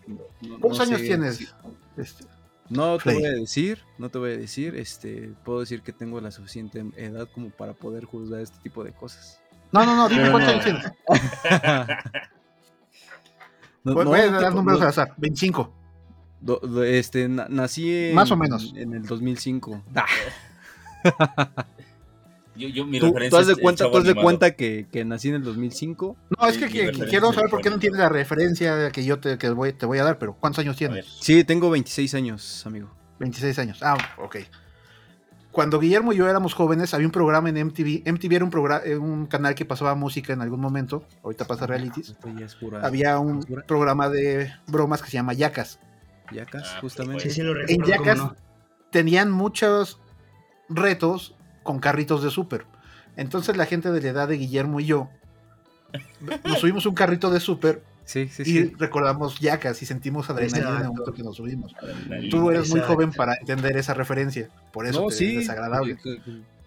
[0.60, 1.54] ¿Cuántos años tienes?
[1.98, 2.26] Este,
[2.70, 6.20] no te voy a decir, no te voy a decir, este, puedo decir que tengo
[6.22, 9.40] la suficiente edad como para poder juzgar este tipo de cosas.
[9.72, 10.84] No, no, no, dime cuántos años tienes.
[13.84, 15.74] no, voy, a dar números al azar, 25.
[16.86, 18.74] este, nací en, Más o menos.
[18.76, 19.84] en el 2005.
[22.58, 25.28] Yo, yo, mi ¿Tú, ¿Tú has de cuenta, tú has de cuenta que, que, nací
[25.28, 26.16] en el 2005?
[26.40, 26.68] No, es que,
[27.10, 29.98] quiero saber por qué no tienes la referencia que yo te, que voy, te voy
[29.98, 31.06] a dar, pero ¿cuántos años tienes?
[31.20, 32.90] Sí, tengo 26 años, amigo.
[33.20, 34.38] 26 años, ah, ok.
[35.52, 38.04] Cuando Guillermo y yo éramos jóvenes, había un programa en MTV.
[38.06, 41.06] MTV era un, programa, eh, un canal que pasaba música en algún momento.
[41.24, 42.14] Ahorita pasa realities.
[42.82, 45.80] había un programa de bromas que se llama Yacas.
[46.32, 47.24] Yacas, ah, pues, justamente.
[47.24, 48.22] Sí, sí, lo en Yacas
[48.92, 50.02] tenían muchos
[50.70, 52.66] retos con carritos de súper.
[53.16, 55.10] Entonces la gente de la edad de Guillermo y yo
[56.46, 57.82] nos subimos un carrito de súper
[58.14, 61.74] y recordamos yacas y sentimos adrenalina en el momento que nos subimos.
[62.30, 65.98] Tú eres muy joven para entender esa referencia, por eso es desagradable.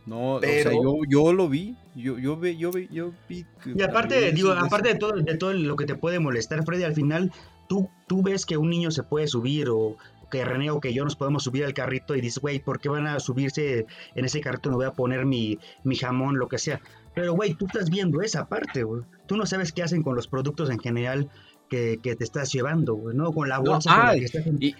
[0.05, 4.33] No, pero yo, yo, lo vi, yo, yo, vi, yo, vi, yo vi Y aparte,
[4.33, 7.31] digo, aparte de todo, de todo lo que te puede molestar, Freddy, al final
[7.69, 9.99] tú, tú ves que un niño se puede subir o,
[10.31, 12.89] que René o que yo nos podemos subir al carrito y dices, güey, ¿por qué
[12.89, 14.71] van a subirse en ese carrito?
[14.71, 16.81] No voy a poner mi, mi jamón, lo que sea.
[17.15, 19.03] Pero, güey, tú estás viendo esa parte, güey.
[19.27, 21.31] Tú no sabes qué hacen con los productos en general
[21.69, 23.33] que, que te estás llevando, güey, ¿no?
[23.33, 24.25] Con la bolsa que,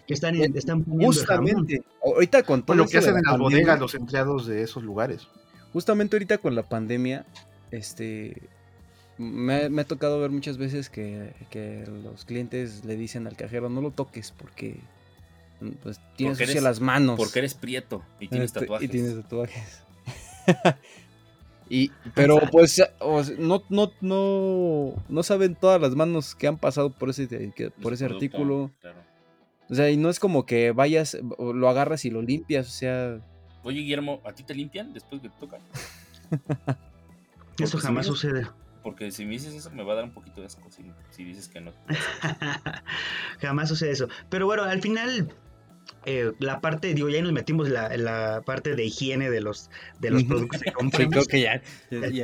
[0.09, 4.47] están, están, poniendo Justamente, ahorita con todo lo que hacen en las bodegas los empleados
[4.47, 5.29] de esos lugares.
[5.73, 7.27] Justamente ahorita con la pandemia,
[7.71, 8.49] este,
[9.19, 13.69] me, me, ha tocado ver muchas veces que, que, los clientes le dicen al cajero
[13.69, 14.81] no lo toques porque
[15.83, 17.17] pues tienes sucias las manos.
[17.17, 18.89] Porque eres prieto y tienes este, tatuajes.
[18.89, 19.83] Y tienes tatuajes.
[21.69, 22.83] y, pero pues
[23.39, 27.53] no, no, no, no saben todas las manos que han pasado por ese,
[27.83, 28.71] por ese artículo.
[29.71, 33.21] O sea, y no es como que vayas, lo agarras y lo limpias, o sea...
[33.65, 35.61] Oye, Guillermo, ¿a ti te limpian después que te tocan?
[37.59, 38.47] Eso jamás sucede.
[38.83, 40.63] Porque si me dices eso me va a dar un poquito de asco
[41.11, 41.73] si dices que no.
[43.41, 44.09] jamás sucede eso.
[44.31, 45.35] Pero bueno, al final
[46.05, 49.71] eh, la parte, digo, ya nos metimos la, la parte de higiene de los,
[50.01, 51.27] de los productos que compramos.
[51.27, 51.63] que ya,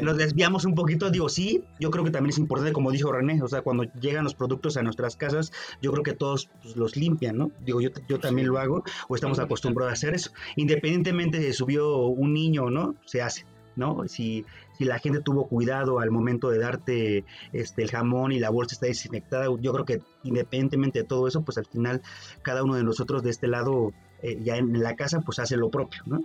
[0.00, 3.42] Nos desviamos un poquito, digo, sí, yo creo que también es importante, como dijo René,
[3.42, 5.52] o sea, cuando llegan los productos a nuestras casas,
[5.82, 7.50] yo creo que todos pues, los limpian, ¿no?
[7.60, 10.30] Digo, yo, yo también lo hago, o estamos acostumbrados a hacer eso.
[10.56, 13.44] Independientemente de si subió un niño o no, se hace.
[13.76, 14.06] ¿No?
[14.08, 14.44] Si,
[14.76, 18.74] si la gente tuvo cuidado al momento de darte este, el jamón y la bolsa
[18.74, 22.02] está desinfectada, yo creo que independientemente de todo eso, pues al final
[22.42, 25.70] cada uno de nosotros de este lado, eh, ya en la casa, pues hace lo
[25.70, 26.22] propio, ¿no?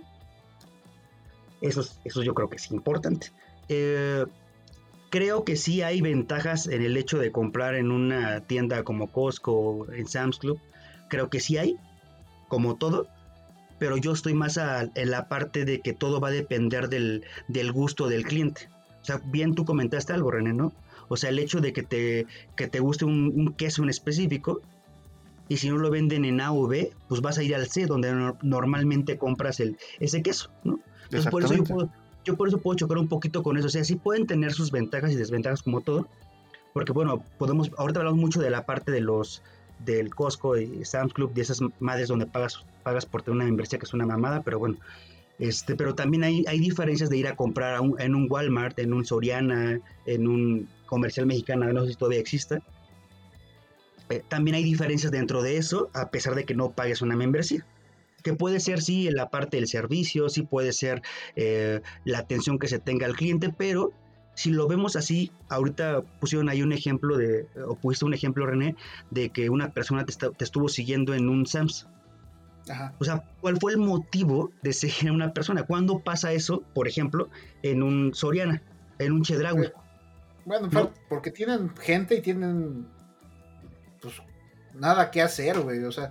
[1.60, 3.32] Eso, eso yo creo que es importante.
[3.68, 4.24] Eh,
[5.10, 9.86] creo que sí hay ventajas en el hecho de comprar en una tienda como Costco
[9.92, 10.58] en Sam's Club.
[11.08, 11.76] Creo que sí hay,
[12.48, 13.08] como todo.
[13.80, 17.72] Pero yo estoy más en la parte de que todo va a depender del, del
[17.72, 18.68] gusto del cliente.
[19.02, 20.72] O sea, bien tú comentaste algo, René, ¿no?
[21.08, 24.60] O sea, el hecho de que te, que te guste un, queso en específico
[25.48, 27.86] y si no lo venden en A o B, pues vas a ir al C
[27.86, 28.12] donde
[28.42, 30.78] normalmente compras el, ese queso, ¿no?
[31.04, 31.90] Entonces por eso
[32.24, 33.66] yo, por eso puedo chocar un poquito con eso.
[33.66, 36.06] O sea, sí pueden tener sus ventajas y desventajas como todo.
[36.72, 39.42] Porque bueno, podemos, ahorita hablamos mucho de la parte de los
[39.84, 43.78] del Costco y Sam's Club, de esas madres donde pagas, pagas por tener una membresía
[43.78, 44.78] que es una mamada, pero bueno,
[45.38, 49.06] este, pero también hay, hay diferencias de ir a comprar en un Walmart, en un
[49.06, 52.60] Soriana, en un comercial mexicano, no sé si todavía exista.
[54.10, 57.64] Eh, también hay diferencias dentro de eso, a pesar de que no pagues una membresía.
[58.22, 61.00] Que puede ser, sí, la parte del servicio, sí puede ser
[61.36, 63.92] eh, la atención que se tenga al cliente, pero
[64.40, 68.76] si lo vemos así, ahorita pusieron ahí un ejemplo de, o pusiste un ejemplo, René,
[69.10, 71.86] de que una persona te, te estuvo siguiendo en un SAMS
[72.98, 75.64] o sea, ¿cuál fue el motivo de seguir a una persona?
[75.64, 77.28] ¿Cuándo pasa eso, por ejemplo,
[77.62, 78.62] en un Soriana,
[78.98, 79.72] en un Chedraui?
[80.44, 80.68] Bueno,
[81.08, 82.86] porque tienen gente y tienen
[84.00, 84.14] pues
[84.74, 85.84] nada que hacer, güey.
[85.84, 86.10] O sea,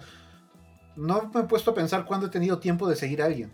[0.95, 3.51] no me he puesto a pensar cuándo he tenido tiempo de seguir a alguien.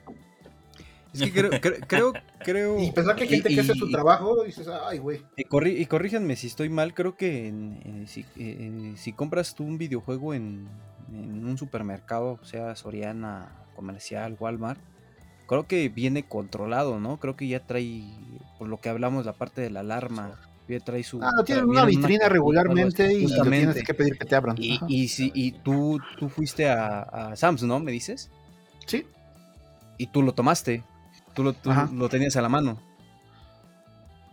[1.15, 1.49] Es que creo,
[1.87, 5.21] creo, creo, Y pensar que hay gente que hace su trabajo, dices, ay, güey.
[5.37, 7.53] Y, corríjanme si estoy mal, creo que
[8.07, 10.67] si, compras tú un videojuego en,
[11.09, 14.79] un supermercado, sea Soriana, comercial, Walmart,
[15.47, 17.19] creo que viene controlado, ¿no?
[17.19, 18.03] Creo que ya trae,
[18.59, 20.39] por lo que hablamos, la parte de la alarma.
[20.67, 21.21] Ya trae su.
[21.21, 24.55] Ah, tienen una vitrina regularmente y tienes que pedir que te abran.
[24.57, 27.79] Y, y, si, y tú, tú fuiste a, a, Sam's, ¿no?
[27.79, 28.31] ¿Me dices?
[28.87, 29.05] Sí.
[29.99, 30.83] Y tú lo tomaste.
[31.35, 31.55] Tú lo,
[31.93, 32.81] lo tenías a la mano.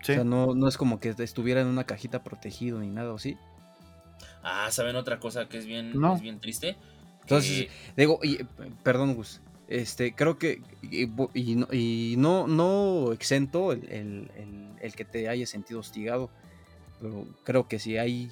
[0.02, 0.12] Sí.
[0.12, 3.18] O sea, no, no es como que estuviera en una cajita protegido ni nada, ¿o
[3.18, 3.36] sí?
[4.42, 6.76] Ah, ¿saben otra cosa que es bien, bien triste?
[7.22, 8.44] Entonces, digo, y,
[8.82, 9.40] perdón, Gus.
[9.68, 14.28] Este, creo que, y, no, no exento el,
[14.96, 16.30] que te haya sentido hostigado,
[17.00, 18.30] pero creo que si hay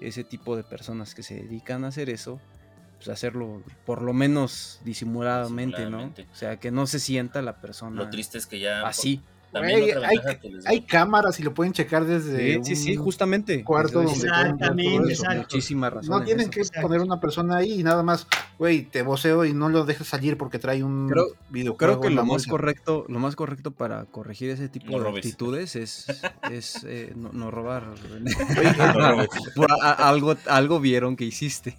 [0.00, 2.40] ese tipo de personas que se dedican a hacer eso,
[3.02, 6.06] pues hacerlo por lo menos disimuladamente, ¿no?
[6.06, 7.96] O sea, que no se sienta la persona.
[7.96, 8.86] Lo triste es que ya.
[8.86, 9.22] Así
[9.54, 12.62] hay, cámaras y lo pueden checar desde.
[12.64, 13.62] Sí, sí, justamente.
[13.64, 16.10] Cuarto Exactamente, Muchísimas razones.
[16.10, 18.26] No tienen que poner una persona ahí y nada más,
[18.58, 21.12] güey, te voceo y no lo dejes salir porque trae un
[21.50, 21.76] videojuego.
[21.76, 26.06] Creo que lo más correcto, lo más correcto para corregir ese tipo de actitudes es,
[26.50, 27.84] es eh, no, robar.
[29.98, 31.76] algo, algo vieron que hiciste.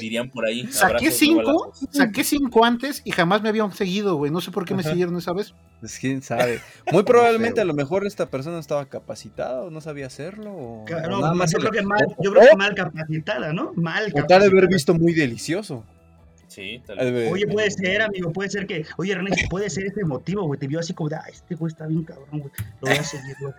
[0.00, 0.66] dirían por ahí.
[0.70, 4.30] Saqué cinco, saqué cinco antes y jamás me habían seguido, güey.
[4.30, 5.54] No sé por qué me siguieron esa vez.
[5.80, 6.60] Pues quién sabe.
[6.92, 10.52] Muy probablemente a lo mejor esta persona estaba capacitada o no sabía hacerlo.
[10.52, 13.72] O, nada más yo, creo que mal, yo creo que mal capacitada, ¿no?
[13.74, 14.24] Mal capacitada.
[14.24, 15.84] O tal de haber visto muy delicioso.
[16.50, 17.32] Sí, tal vez.
[17.32, 18.84] Oye, puede ser, amigo, puede ser que.
[18.96, 20.58] Oye, René, puede ser ese motivo, güey.
[20.58, 22.50] Te vio así como de, ah, este güey está bien cabrón, güey.
[22.80, 23.52] Lo voy a seguir, güey.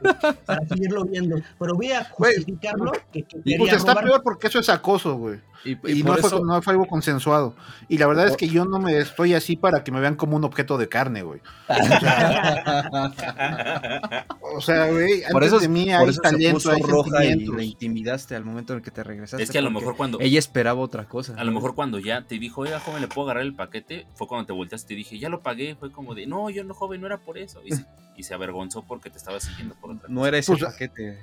[0.46, 1.38] Para seguirlo viendo.
[1.58, 2.92] Pero voy a justificarlo.
[3.14, 5.40] que, y pues está peor porque eso es acoso, güey.
[5.64, 7.56] Y, no, fue, no, fue, algo consensuado.
[7.88, 10.36] Y la verdad es que yo no me estoy así para que me vean como
[10.36, 11.40] un objeto de carne, güey.
[14.54, 18.44] O sea, güey, por eso, de mí hay talento, hay roja y le intimidaste al
[18.44, 19.44] momento en el que te regresaste.
[19.44, 20.20] Es que a lo mejor cuando...
[20.20, 21.36] Ella esperaba otra cosa.
[21.38, 24.06] A lo mejor cuando ya te dijo, oiga, joven, ¿le puedo agarrar el paquete?
[24.16, 25.76] Fue cuando te volteaste y te dije, ya lo pagué.
[25.76, 27.62] Fue como de, no, yo no, joven, no era por eso.
[27.64, 31.20] Y, se, avergonzó porque te estaba siguiendo por otra No era ese pues, paquete.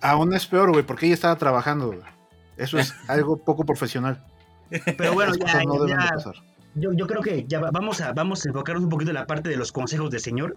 [0.00, 2.00] Aún es peor, güey, porque ella estaba trabajando, güey.
[2.56, 4.22] Eso es algo poco profesional.
[4.96, 5.62] Pero bueno, ya,
[6.74, 9.48] yo, yo, creo que ya vamos a, vamos a enfocarnos un poquito en la parte
[9.48, 10.54] de los consejos del señor.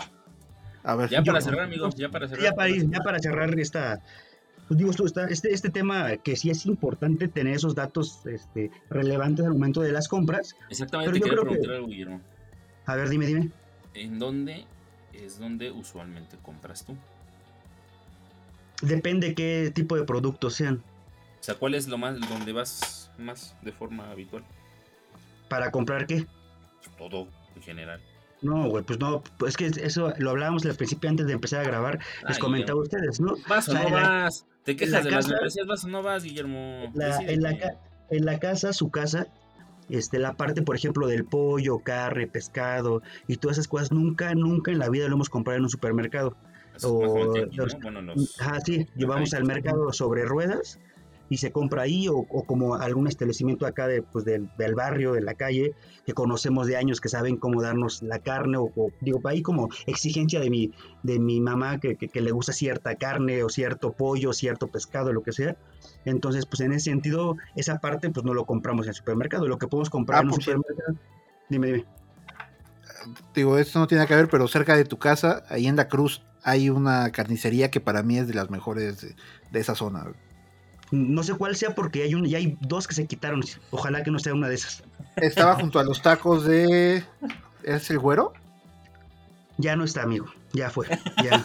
[0.83, 2.43] A ver, ya para cerrar, amigos, ya para cerrar.
[2.43, 3.99] Ya para, ya para cerrar esta,
[4.67, 9.53] pues digo, este, este tema que sí es importante tener esos datos este, relevantes al
[9.53, 10.55] momento de las compras.
[10.69, 12.21] Exactamente, pero yo creo preguntar algo, Guillermo.
[12.85, 13.51] A ver, dime, dime.
[13.93, 14.65] ¿En dónde
[15.13, 16.95] es donde usualmente compras tú?
[18.81, 20.83] Depende qué tipo de productos sean.
[21.39, 24.43] O sea, ¿cuál es lo más donde vas más de forma habitual?
[25.49, 26.27] ¿Para comprar qué?
[26.97, 28.01] Todo, en general.
[28.41, 31.61] No, güey, pues no, pues es que eso lo hablábamos al principio antes de empezar
[31.61, 33.35] a grabar, les comentaba a ustedes, ¿no?
[33.47, 36.91] Vas o, no vas, te quejas de las membresías, vas o no vas, Guillermo.
[36.93, 37.57] en, la,
[38.11, 39.27] en la casa, su casa,
[39.89, 44.71] este, la parte, por ejemplo, del pollo, carne, pescado y todas esas cosas, nunca, nunca
[44.71, 46.35] en la vida lo hemos comprado en un supermercado.
[46.83, 47.25] O,
[47.81, 50.79] bueno, ah, sí, llevamos al mercado sobre ruedas
[51.29, 55.33] y se compra ahí o, como algún establecimiento acá de, pues del, barrio, de la
[55.33, 55.73] calle,
[56.05, 58.71] que conocemos de años, que saben cómo darnos la carne o,
[59.01, 60.71] digo, ahí como exigencia de mi,
[61.03, 65.23] de mi mamá que, que, le gusta cierta carne o cierto pollo, cierto pescado, lo
[65.23, 65.57] que sea.
[66.05, 69.57] Entonces, pues en ese sentido, esa parte pues no lo compramos en el supermercado, lo
[69.57, 70.95] que podemos comprar ah, en un supermercado.
[71.49, 71.85] Dime, dime.
[73.33, 76.23] Digo, esto no tiene que ver, pero cerca de tu casa, ahí en la Cruz,
[76.43, 79.15] hay una carnicería que para mí es de las mejores de,
[79.51, 80.05] de esa zona.
[80.91, 83.41] No sé cuál sea porque hay un, ya hay dos que se quitaron.
[83.71, 84.83] Ojalá que no sea una de esas.
[85.17, 87.03] Estaba junto a los tacos de.
[87.63, 88.33] ¿Es el güero?
[89.57, 90.27] Ya no está, amigo.
[90.53, 90.87] Ya fue.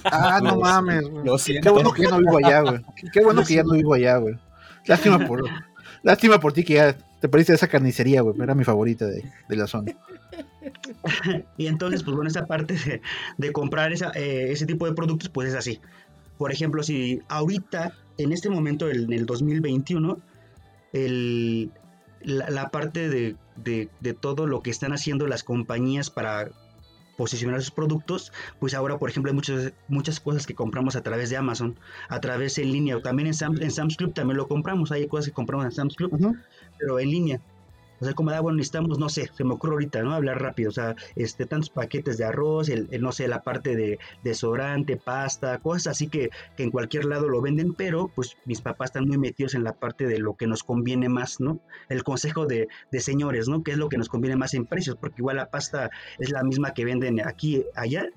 [0.04, 1.04] Ah, no, mames,
[1.62, 2.80] Qué bueno que ya no vivo allá, güey.
[3.12, 4.38] Qué bueno que ya no vivo allá, güey.
[4.86, 5.44] Lástima por,
[6.02, 8.40] lástima por ti que ya te perdiste esa carnicería, güey.
[8.40, 9.92] Era mi favorita de, la zona.
[11.56, 13.00] y entonces, pues bueno, esa parte
[13.38, 15.80] de, comprar esa, eh, ese tipo de productos, pues es así.
[16.38, 20.18] Por ejemplo, si ahorita en este momento, en el 2021,
[22.22, 26.50] la, parte de, todo lo que están haciendo las compañías para
[27.16, 31.30] posicionar sus productos, pues ahora, por ejemplo, hay muchas, muchas cosas que compramos a través
[31.30, 31.78] de Amazon,
[32.08, 35.32] a través en línea, o también en, Sam's Club también lo compramos, hay cosas que
[35.32, 36.36] compramos en Sam's Club,
[36.78, 37.40] pero en línea.
[38.02, 40.12] O sea, como, ah, bueno, necesitamos, no sé, se me ocurre ahorita, ¿no?
[40.12, 44.00] Hablar rápido, o sea, este, tantos paquetes de arroz, el, no sé, la parte de
[44.24, 49.06] desodorante, pasta, cosas así que, en cualquier lado lo venden, pero pues mis papás están
[49.06, 51.60] muy metidos en la parte de lo que nos conviene más, ¿no?
[51.88, 53.62] El consejo de, de señores, ¿no?
[53.62, 54.96] ¿Qué es lo que nos conviene más en precios?
[54.96, 58.08] Porque igual la pasta es la misma que venden aquí, allá,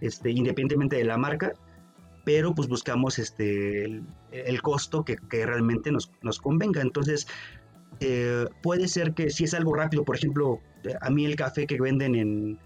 [0.00, 1.52] este, independientemente de la marca,
[2.24, 3.84] pero pues buscamos este
[4.32, 6.80] el, costo que, que, realmente nos, nos convenga.
[6.80, 7.26] Entonces,
[8.00, 11.66] eh, puede ser que si es algo rápido, por ejemplo, eh, a mí el café
[11.66, 12.58] que venden en,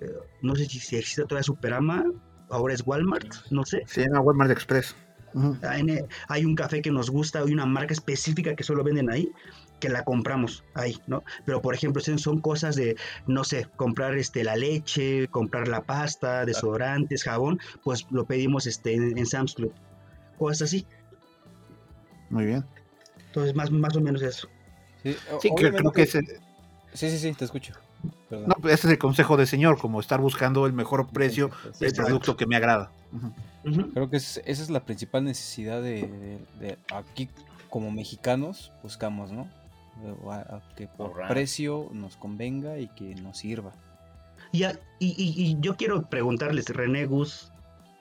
[0.00, 0.12] eh,
[0.42, 2.04] no sé si, existe todavía Superama,
[2.48, 3.82] ahora es Walmart, no sé.
[3.86, 4.94] Se llama Walmart Express.
[5.62, 5.76] Ah,
[6.28, 9.30] hay un café que nos gusta, hay una marca específica que solo venden ahí,
[9.78, 11.22] que la compramos ahí, ¿no?
[11.44, 16.44] Pero por ejemplo, son cosas de, no sé, comprar este, la leche, comprar la pasta,
[16.44, 19.72] desodorantes, jabón, pues lo pedimos este, en, Sam's Club.
[20.36, 20.86] Cosas así.
[22.28, 22.64] Muy bien.
[23.26, 24.48] Entonces, más, más o menos eso.
[25.02, 26.06] Sí, creo que
[26.92, 27.72] Sí, sí, sí, te escucho.
[28.30, 31.92] No, pues, ese es el consejo del señor, como estar buscando el mejor precio del
[31.92, 32.90] producto que me agrada.
[33.92, 36.38] Creo que esa es la principal necesidad de,
[36.92, 37.28] aquí
[37.68, 39.48] como mexicanos buscamos, ¿no?
[40.76, 43.72] que por precio nos convenga y que nos sirva.
[44.52, 44.64] Y,
[44.98, 47.52] y, yo quiero preguntarles, René Gus,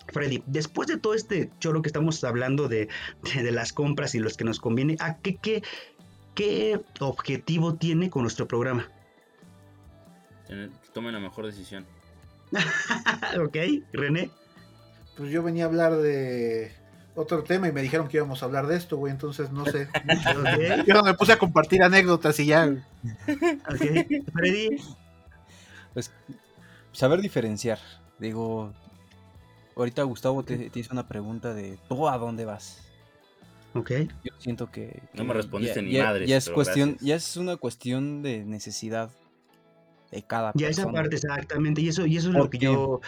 [0.08, 2.88] Freddy, después de todo este choro que estamos hablando de,
[3.36, 5.62] de, las compras y los que nos conviene, ¿a qué, qué,
[6.40, 8.88] ¿Qué objetivo tiene con nuestro programa?
[10.48, 11.86] que tomen la mejor decisión.
[13.44, 13.58] ok,
[13.92, 14.32] René.
[15.18, 16.72] Pues yo venía a hablar de
[17.14, 19.90] otro tema y me dijeron que íbamos a hablar de esto, güey, entonces no sé.
[20.88, 22.68] Yo me puse a compartir anécdotas y ya.
[22.68, 24.78] ok, Freddy.
[25.94, 26.10] Pues
[26.94, 27.80] saber diferenciar.
[28.18, 28.72] Digo,
[29.76, 32.89] ahorita Gustavo te, te hizo una pregunta de ¿tú a dónde vas?
[33.74, 33.92] Ok.
[34.24, 35.04] Yo siento que.
[35.14, 36.26] no me respondiste ni madre.
[36.28, 39.12] Ya es, cuestión, ya es una cuestión de necesidad
[40.12, 40.72] de cada persona.
[40.72, 41.82] Ya esa parte, exactamente.
[41.82, 43.02] Y eso, y eso es lo que yo.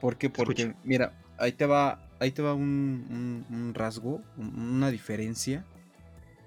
[0.00, 0.30] ¿Por qué?
[0.30, 5.64] Porque, mira, ahí te va, ahí te va un, un, rasgo, una diferencia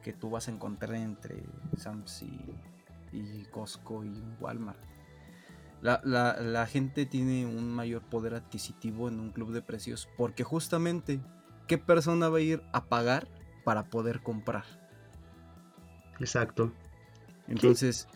[0.04, 1.44] que tú vas a encontrar entre
[1.76, 4.80] Sam's y, y Costco y Walmart.
[5.82, 10.44] La, la, la, gente tiene un mayor poder adquisitivo en un club de precios porque
[10.44, 11.20] justamente
[11.68, 13.28] ¿qué persona va a ir a pagar
[13.64, 14.64] para poder comprar?
[16.20, 16.72] Exacto.
[17.48, 18.08] Entonces,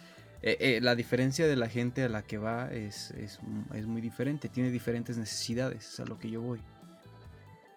[0.41, 3.13] eh, eh, la diferencia de la gente a la que va es,
[3.85, 6.59] muy diferente, tiene diferentes necesidades, es a lo que yo voy.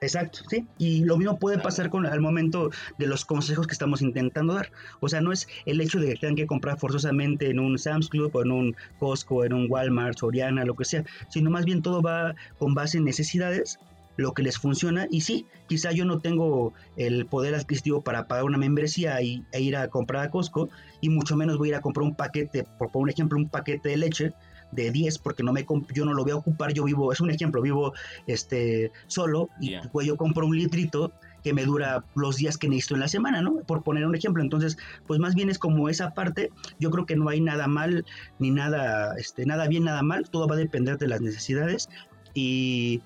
[0.00, 0.66] Exacto, sí.
[0.76, 4.70] Y lo mismo puede pasar con el momento de los consejos que estamos intentando dar.
[5.00, 8.08] O sea, no es el hecho de que tengan que comprar forzosamente en un Sam's
[8.08, 11.80] Club o en un Costco, en un Walmart, Soriana, lo que sea, sino más bien
[11.80, 13.78] todo va con base en necesidades
[14.16, 15.06] lo que les funciona.
[15.10, 19.60] Y sí, quizá yo no tengo el poder adquisitivo para pagar una membresía y, e
[19.60, 20.68] ir a comprar a Costco,
[21.00, 23.48] y mucho menos voy a ir a comprar un paquete, por poner un ejemplo, un
[23.48, 24.32] paquete de leche
[24.72, 27.30] de 10 porque no me yo no lo voy a ocupar, yo vivo, es un
[27.30, 27.92] ejemplo, vivo
[28.26, 31.12] este solo y pues yo compro un litrito
[31.44, 33.56] que me dura los días que necesito en la semana, ¿no?
[33.66, 34.42] Por poner un ejemplo.
[34.42, 36.50] Entonces, pues más bien es como esa parte,
[36.80, 38.06] yo creo que no hay nada mal
[38.38, 41.88] ni nada este nada bien, nada mal, todo va a depender de las necesidades
[42.32, 43.02] y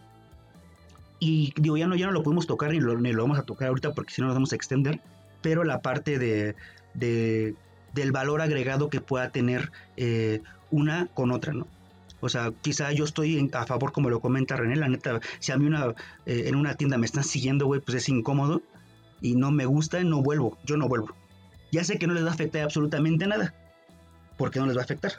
[1.20, 3.42] y digo, ya no, ya no lo podemos tocar ni lo, ni lo vamos a
[3.42, 5.00] tocar ahorita porque si no nos vamos a extender,
[5.42, 6.54] pero la parte de,
[6.94, 11.66] del valor agregado que pueda tener eh, una con otra, ¿no?
[12.20, 15.56] O sea, quizá yo estoy a favor, como lo comenta René, la neta, si a
[15.56, 15.94] mí una,
[16.26, 18.60] eh, en una tienda me están siguiendo, güey, pues es incómodo,
[19.20, 21.14] y no me gusta, no vuelvo, yo no vuelvo.
[21.70, 23.54] Ya sé que no les va a afectar absolutamente nada,
[24.36, 25.12] porque no les va a afectar.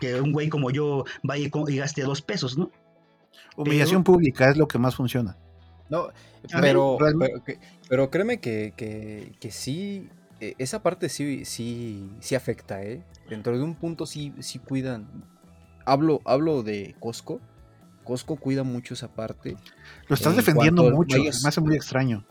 [0.00, 2.70] Que un güey como yo vaya y gaste dos pesos, ¿no?
[3.56, 5.36] Humillación pública es lo que más funciona.
[5.88, 6.08] No,
[6.60, 6.98] pero,
[7.88, 10.08] pero, créeme que, que, que, sí,
[10.40, 13.02] e, esa parte sí, sí, sí afecta, ¿eh?
[13.28, 15.06] Dentro de un punto sí, sí cuidan.
[15.84, 17.40] Hablo, hablo de Costco.
[18.04, 19.56] Costco cuida mucho esa parte.
[20.08, 22.24] Lo estás defendiendo mucho, me hace muy extraño.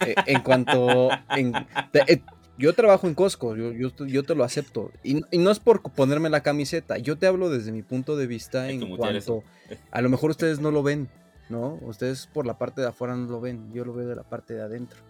[0.00, 1.08] Eh, en cuanto.
[1.36, 2.22] Eh,
[2.58, 4.90] yo trabajo en Costco, yo, yo, te lo acepto.
[5.04, 8.68] Y, no es por ponerme la camiseta, yo te hablo desde mi punto de vista
[8.68, 9.44] en cuanto.
[9.92, 11.08] A lo mejor ustedes no lo ven,
[11.48, 11.78] ¿no?
[11.82, 14.54] Ustedes por la parte de afuera no lo ven, yo lo veo de la parte
[14.54, 15.00] de adentro.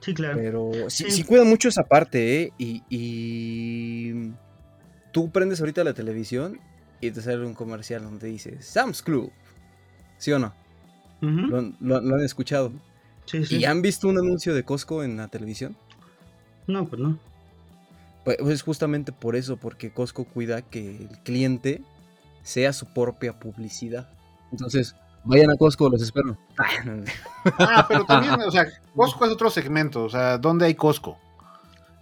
[0.00, 0.36] Sí, claro.
[0.36, 2.52] Pero sí, sí, cuidan mucho esa parte, ¿eh?
[2.58, 4.32] Y, y,
[5.12, 6.60] tú prendes ahorita la televisión
[7.00, 9.32] y te sale un comercial donde dice Sam's Club.
[10.18, 10.52] ¿Sí o no?
[11.20, 12.72] ¿Lo, han escuchado?
[13.24, 13.56] Sí, sí.
[13.56, 15.74] ¿Y han visto un anuncio de Costco en la televisión?
[16.66, 17.18] No, pues no.
[18.24, 21.82] Pues es justamente por eso, porque Costco cuida que el cliente
[22.42, 24.10] sea su propia publicidad.
[24.52, 24.94] Entonces,
[25.24, 26.36] vayan a Costco, los espero.
[27.58, 31.18] ah, pero también, o sea, Costco es otro segmento, o sea, ¿dónde hay Costco?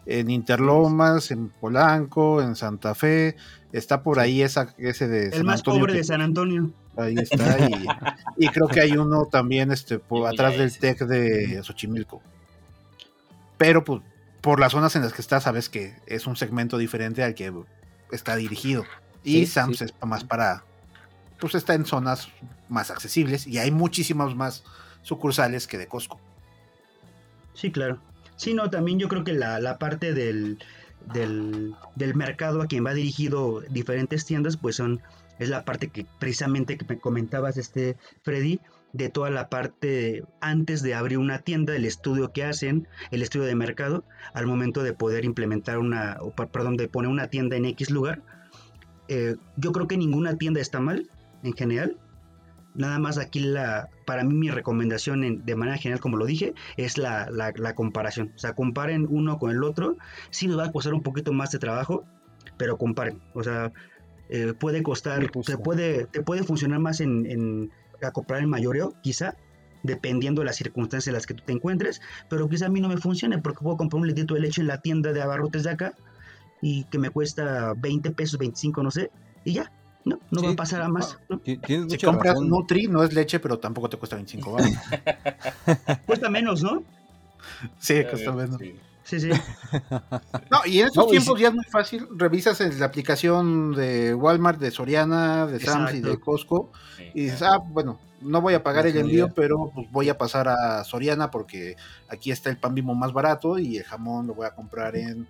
[0.05, 3.37] En Interlomas, en Polanco, en Santa Fe,
[3.73, 6.71] está por ahí esa, ese de El más pobre de San Antonio.
[6.97, 7.57] Ahí está,
[8.37, 12.21] y, creo que hay uno también este, por atrás del TEC de Xochimilco.
[13.57, 14.03] Pero pues
[14.43, 17.51] por las zonas en las que está, sabes que es un segmento diferente al que
[18.11, 18.85] está dirigido.
[19.25, 20.65] Y Sams es más para,
[21.43, 22.29] pues está en zonas
[22.69, 24.63] más accesibles y hay muchísimas más
[25.03, 26.21] sucursales que de Costco.
[27.53, 27.99] Sí, claro.
[28.37, 30.61] Sí, no, también yo creo que la, parte del,
[31.13, 35.01] del, del, mercado a quien va dirigido diferentes tiendas, pues son,
[35.41, 38.61] es la parte que precisamente que me comentabas, este Freddy,
[38.93, 43.47] de toda la parte antes de abrir una tienda, el estudio que hacen, el estudio
[43.47, 47.65] de mercado, al momento de poder implementar una, o, perdón, de poner una tienda en
[47.65, 48.23] X lugar.
[49.09, 51.11] Eh, yo creo que ninguna tienda está mal,
[51.43, 51.99] en general.
[52.75, 56.97] Nada más aquí la, para mí mi recomendación de manera general, como lo dije, es
[56.97, 57.29] la,
[57.75, 58.33] comparación.
[58.35, 59.97] O sea, comparen uno con el otro.
[60.31, 62.05] Sí nos va a costar un poquito más de trabajo,
[62.57, 63.21] pero comparen.
[63.35, 63.73] O sea,
[64.31, 67.71] eh, puede costar, te puede, te puede funcionar más en
[68.07, 69.37] a comprar el mayoreo, quizá,
[69.83, 72.89] dependiendo de las circunstancias en las que tú te encuentres, pero quizá a mí no
[72.89, 75.71] me funcione porque puedo comprar un litro de leche en la tienda de abarrotes de
[75.71, 75.95] acá
[76.61, 79.11] y que me cuesta 20 pesos, 25, no sé,
[79.45, 79.73] y ya.
[80.05, 81.19] No, no va a pasar a más.
[81.29, 81.41] ¿no?
[81.45, 84.71] Si compras Nutri, no es leche, pero tampoco te cuesta 25 baros.
[86.07, 86.83] cuesta menos, ¿no?
[87.79, 88.61] Sí, cuesta menos.
[89.05, 89.31] Sí, sí.
[90.51, 92.07] No, y en estos tiempos ya es muy fácil.
[92.17, 96.73] Revisas en la aplicación de Walmart, de Soriana, de Sam's y de Costco.
[97.15, 100.49] Y dices, ah, bueno, no voy a pagar el envío, pero pues voy a pasar
[100.49, 101.77] a Soriana porque
[102.09, 105.27] aquí está el pan bimbo más barato y el jamón lo voy a comprar en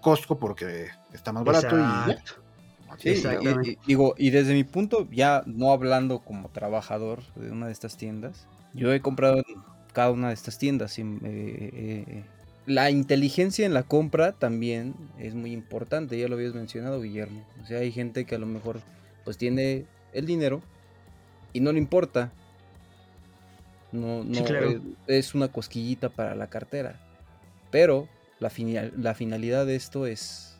[0.00, 2.14] Costco porque está más barato y
[3.86, 8.46] digo, y desde mi punto, ya no hablando como trabajador de una de estas tiendas,
[8.74, 9.42] yo he comprado
[9.92, 10.98] cada una de estas tiendas.
[10.98, 12.24] Eh, eh,
[12.66, 17.44] la inteligencia en la compra también es muy importante, ya lo habías mencionado Guillermo.
[17.62, 18.80] O sea, hay gente que a lo mejor
[19.24, 20.62] pues tiene el dinero
[21.52, 22.32] y no le importa.
[23.92, 24.44] No, no
[25.06, 27.00] es, una cosquillita para la cartera.
[27.70, 28.08] Pero
[28.40, 28.50] la,
[28.96, 30.53] la finalidad de esto es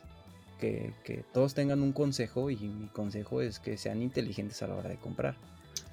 [0.59, 4.89] que, todos tengan un consejo y mi consejo es que sean inteligentes a la hora
[4.89, 5.37] de comprar.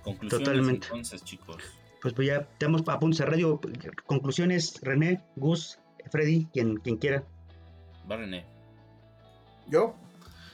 [0.03, 0.87] Conclusiones Totalmente.
[0.87, 1.63] entonces, chicos
[2.03, 3.61] pues, pues ya estamos a punto de radio.
[4.07, 5.79] Conclusiones, René, Gus,
[6.11, 7.23] Freddy, quien, quien quiera.
[8.11, 8.45] Va René.
[9.69, 9.95] ¿Yo?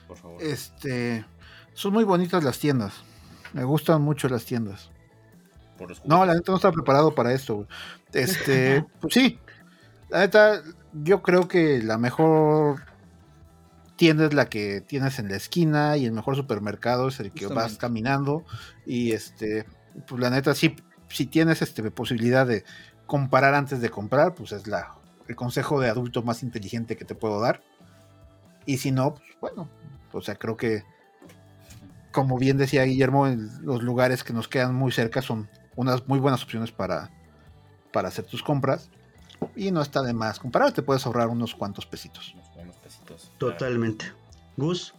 [0.06, 0.42] Por favor.
[0.42, 1.24] Este,
[1.72, 3.02] son muy bonitas las tiendas.
[3.54, 4.90] Me gustan mucho las tiendas.
[6.04, 7.66] no, la neta no está preparado para esto,
[8.12, 9.38] Este, pues sí.
[10.10, 12.82] La neta, yo creo que la mejor
[13.98, 17.46] tienda es la que tienes en la esquina y el mejor supermercado es el que
[17.48, 18.44] vas caminando
[18.86, 19.66] y este,
[20.06, 20.74] pues la neta sí
[21.08, 22.64] si tienes este, posibilidad de
[23.06, 24.94] comparar antes de comprar, pues es la,
[25.26, 27.62] el consejo de adulto más inteligente que te puedo dar.
[28.66, 29.68] Y si no, pues bueno,
[30.12, 30.84] o sea, creo que,
[32.12, 36.42] como bien decía Guillermo, los lugares que nos quedan muy cerca son unas muy buenas
[36.42, 37.10] opciones para,
[37.92, 38.90] para hacer tus compras.
[39.54, 42.34] Y no está de más comparar, te puedes ahorrar unos cuantos pesitos.
[42.58, 43.30] Unos pesitos.
[43.38, 44.12] Totalmente.
[44.56, 44.94] Gus.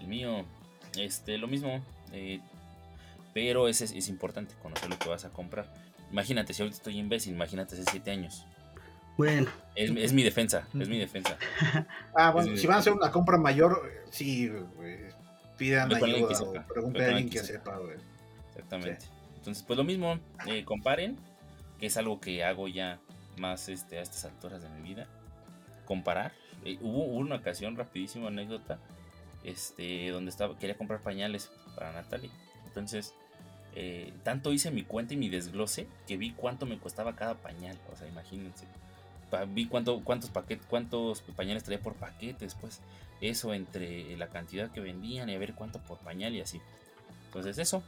[0.00, 0.44] El mío,
[0.96, 1.82] este, lo mismo.
[2.12, 2.40] Eh,
[3.32, 5.66] pero es, es importante conocer lo que vas a comprar.
[6.10, 8.46] Imagínate, si ahorita estoy imbécil, imagínate hace 7 años.
[9.16, 9.50] Bueno.
[9.74, 11.36] Es, mi defensa, es mi defensa.
[12.14, 14.50] ah, bueno, si van a hacer una compra mayor, sí,
[15.56, 17.80] pidan ayuda o pregunten a alguien que, sepa,
[18.50, 19.06] Exactamente.
[19.36, 21.18] Entonces, pues lo mismo, eh, comparen,
[21.78, 23.00] que es algo que hago ya
[23.36, 25.06] más este, a estas alturas de mi vida.
[25.84, 26.32] Comparar.
[26.64, 28.78] Eh, hubo, una ocasión, rapidísima anécdota,
[29.44, 32.30] este, donde estaba, quería comprar pañales para Natalie.
[32.66, 33.14] Entonces,
[33.74, 37.78] eh, tanto hice mi cuenta y mi desglose que vi cuánto me costaba cada pañal.
[37.92, 38.66] O sea, imagínense.
[39.48, 42.80] Vi cuánto, cuántos paquetes, cuántos pañales traía por paquetes, pues
[43.20, 46.60] eso entre la cantidad que vendían y a ver cuánto por pañal y así.
[47.26, 47.82] Entonces eso,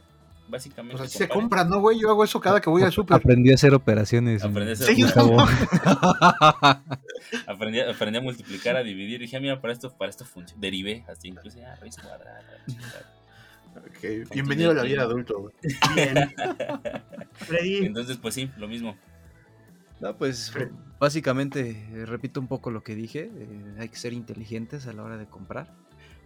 [0.47, 0.97] básicamente.
[0.97, 1.99] Pues así se compra, ¿no, güey?
[1.99, 3.17] Yo hago eso cada que voy al súper.
[3.17, 4.43] Aprendí a hacer operaciones.
[4.43, 4.89] Aprendí a hacer
[7.47, 9.19] aprendí, aprendí, a multiplicar, a dividir.
[9.19, 10.61] dije, ah, mira, para esto, para esto funciona.
[10.61, 12.41] Derivé, así incluso, ah, raíz cuadrada.
[14.33, 15.53] Bienvenido a la vida adulto, güey.
[15.95, 16.33] Bien.
[17.85, 18.97] Entonces, pues sí, lo mismo.
[19.99, 20.53] No, pues
[20.99, 25.03] básicamente, eh, repito un poco lo que dije, eh, hay que ser inteligentes a la
[25.03, 25.73] hora de comprar.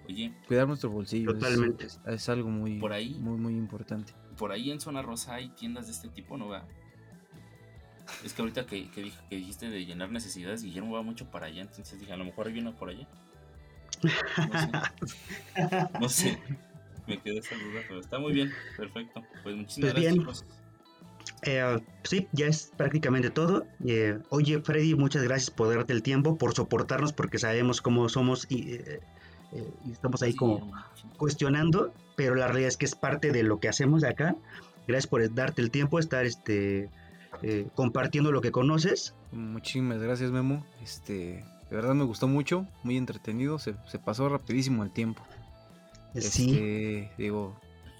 [0.08, 0.34] Oye.
[0.48, 1.34] Cuidar nuestro bolsillo.
[1.34, 1.88] Totalmente.
[2.06, 4.14] Es, algo muy, por ahí, muy, muy importante.
[4.38, 6.66] Por ahí en Zona Rosa hay tiendas de este tipo, ¿no va?
[8.26, 12.00] Es que ahorita que, que, dijiste de llenar necesidades, Guillermo va mucho para allá, entonces
[12.00, 13.08] dije, a lo mejor hay uno por allá.
[16.00, 16.40] No sé.
[17.08, 19.24] Me quedé esa duda, pero está muy bien, perfecto.
[19.44, 20.46] Pues muchísimas pues gracias.
[21.44, 23.66] Eh, sí, ya es prácticamente todo.
[23.86, 28.46] Eh, oye, Freddy, muchas gracias por darte el tiempo, por soportarnos, porque sabemos cómo somos
[28.50, 29.00] y, eh,
[29.92, 30.72] estamos ahí como
[31.18, 34.36] cuestionando, pero la realidad es que es parte de lo que hacemos acá.
[34.88, 36.90] Gracias por darte el tiempo, estar este,
[37.76, 39.14] compartiendo lo que conoces.
[39.32, 40.66] Muchísimas gracias, Memo.
[40.84, 45.24] Este, de verdad me gustó mucho, muy entretenido, se, se pasó rapidísimo el tiempo.
[46.16, 46.52] Sí.
[46.52, 47.56] Este, digo,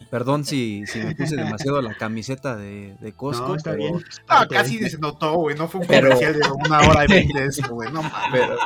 [0.10, 3.50] Perdón si, si me puse demasiado la camiseta de, de Costco.
[3.50, 3.96] No, está bien.
[4.28, 5.56] Ah, casi se notó, güey.
[5.56, 7.92] No fue un comercial de una hora y veinte de eso, güey.
[7.92, 8.58] No, pero,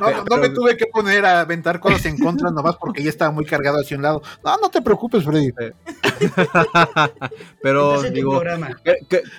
[0.00, 3.30] no, no, me tuve que poner a aventar cosas en contra nomás porque ya estaba
[3.30, 4.22] muy cargado hacia un lado.
[4.44, 5.52] No, no te preocupes, Freddy.
[7.62, 8.42] pero digo,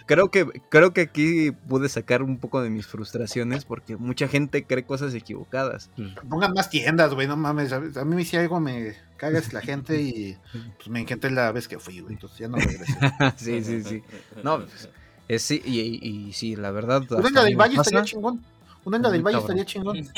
[0.06, 4.66] creo que creo que aquí pude sacar un poco de mis frustraciones porque mucha gente
[4.66, 5.90] cree cosas equivocadas.
[6.30, 7.28] Pongan más tiendas, güey.
[7.28, 7.72] No mames.
[7.72, 10.36] A mí si algo me cagas la gente y
[10.78, 12.98] pues me encanté la vez que fui, güey, entonces ya no regresé.
[13.38, 14.04] sí, sí, sí.
[14.44, 14.90] No, pues,
[15.28, 17.04] es, sí, y, y, sí, la verdad.
[17.12, 18.44] Un del Valle estaría chingón.
[18.84, 20.10] Un del Valle estaría chingón.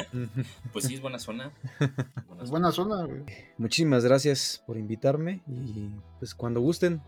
[0.72, 1.52] Pues sí, es buena zona.
[2.42, 3.24] es buena zona, güey.
[3.58, 5.90] Muchísimas gracias por invitarme y
[6.20, 7.02] pues cuando gusten,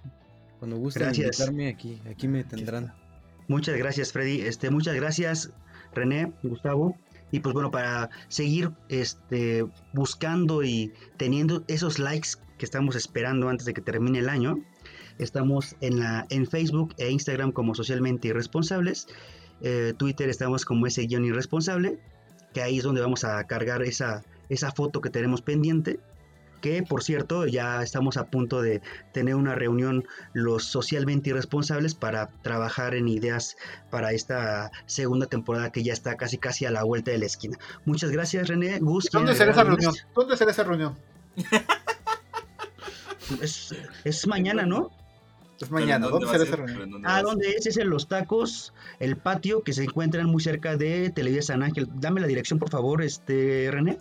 [0.59, 2.93] cuando gusten invitarme aquí, aquí me tendrán.
[3.47, 4.41] Muchas gracias, Freddy.
[4.41, 5.51] Este, muchas gracias,
[5.93, 6.97] René, Gustavo.
[7.31, 13.65] Y pues bueno, para seguir este, buscando y teniendo esos likes que estamos esperando antes
[13.65, 14.63] de que termine el año,
[15.17, 19.07] estamos en, la, en Facebook e Instagram como socialmente irresponsables.
[19.61, 21.99] Eh, Twitter estamos como ese guion irresponsable,
[22.53, 25.99] que ahí es donde vamos a cargar esa, esa foto que tenemos pendiente
[26.65, 30.03] que por cierto ya estamos a punto de tener una reunión
[30.33, 33.55] los socialmente irresponsables para trabajar en ideas
[33.91, 37.59] para esta segunda temporada que ya está casi casi a la vuelta de la esquina.
[37.85, 39.11] Muchas gracias René, Gus.
[39.11, 39.93] ¿Dónde será esa reunión?
[40.15, 40.97] ¿Dónde será esa reunión?
[44.03, 44.89] es, mañana, ¿no?
[45.61, 47.03] Es mañana, ¿dónde, será esa reunión?
[47.05, 47.67] Ah, ¿dónde es?
[47.67, 51.87] Es en Los Tacos, el patio que se encuentran muy cerca de Televisa San Ángel.
[51.93, 53.99] Dame la dirección, por favor, este René.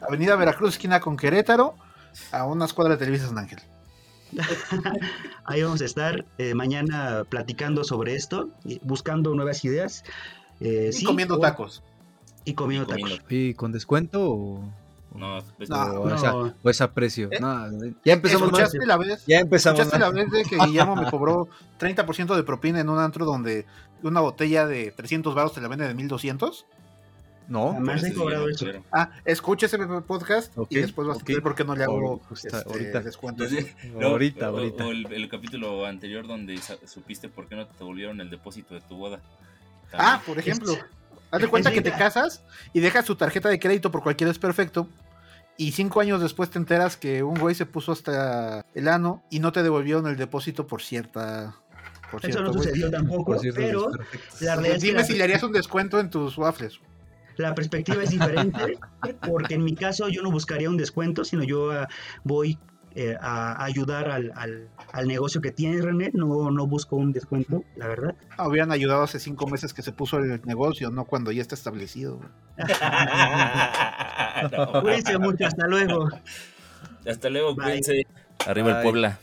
[0.00, 1.74] Avenida Veracruz, esquina con Querétaro,
[2.32, 3.60] a unas cuadras de Televisa San Ángel.
[5.44, 8.50] Ahí vamos a estar eh, mañana platicando sobre esto,
[8.82, 10.04] buscando nuevas ideas.
[10.60, 11.82] Eh, y comiendo tacos.
[12.44, 13.20] Y comiendo tacos.
[13.28, 14.64] ¿Y con descuento o.?
[15.12, 17.28] No, o, es a precio.
[17.32, 17.40] ¿Eh?
[18.04, 19.24] ya empezamos ¿Escuchaste la vez?
[19.26, 21.48] Ya empezamos ¿Escuchaste la vez de que Guillermo me cobró
[21.80, 23.66] 30% de propina en un antro donde
[24.04, 26.64] una botella de 300 baros te la vende de 1200?
[27.50, 28.64] No, Jamás he cobrado eso.
[28.92, 29.76] Ah, escucha ese
[30.06, 33.00] podcast y después vas a ver por qué no le hago este, ahorita.
[33.00, 33.50] descuentos.
[34.00, 34.86] ahorita, ahorita.
[34.86, 38.96] O, el, capítulo anterior donde supiste por qué no te devolvieron el depósito de tu
[38.96, 39.20] boda.
[39.92, 40.78] Ah, por ejemplo.
[41.32, 44.86] Haz de cuenta que te casas y dejas tu tarjeta de crédito por cualquier desperfecto.
[45.56, 49.40] Y cinco años después te enteras que un güey se puso hasta el ano y
[49.40, 51.56] no te devolvieron el depósito por cierta.
[52.12, 53.90] Por Eso no sucedió tampoco, pero
[54.40, 56.80] la Dime si le harías un descuento en tus waffles
[57.40, 58.78] la perspectiva es diferente,
[59.26, 61.88] porque en mi caso yo no buscaría un descuento, sino yo ah,
[62.24, 62.58] voy
[62.96, 67.86] eh, a ayudar al, al, negocio que tiene René, no, no busco un descuento, la
[67.86, 68.16] verdad.
[68.38, 72.18] Hubieran ayudado hace cinco meses que se puso el negocio, no cuando ya está establecido.
[74.82, 76.08] Cuídense mucho, hasta luego.
[77.06, 78.08] Hasta luego, cuídense.
[78.44, 79.20] Arriba el Puebla.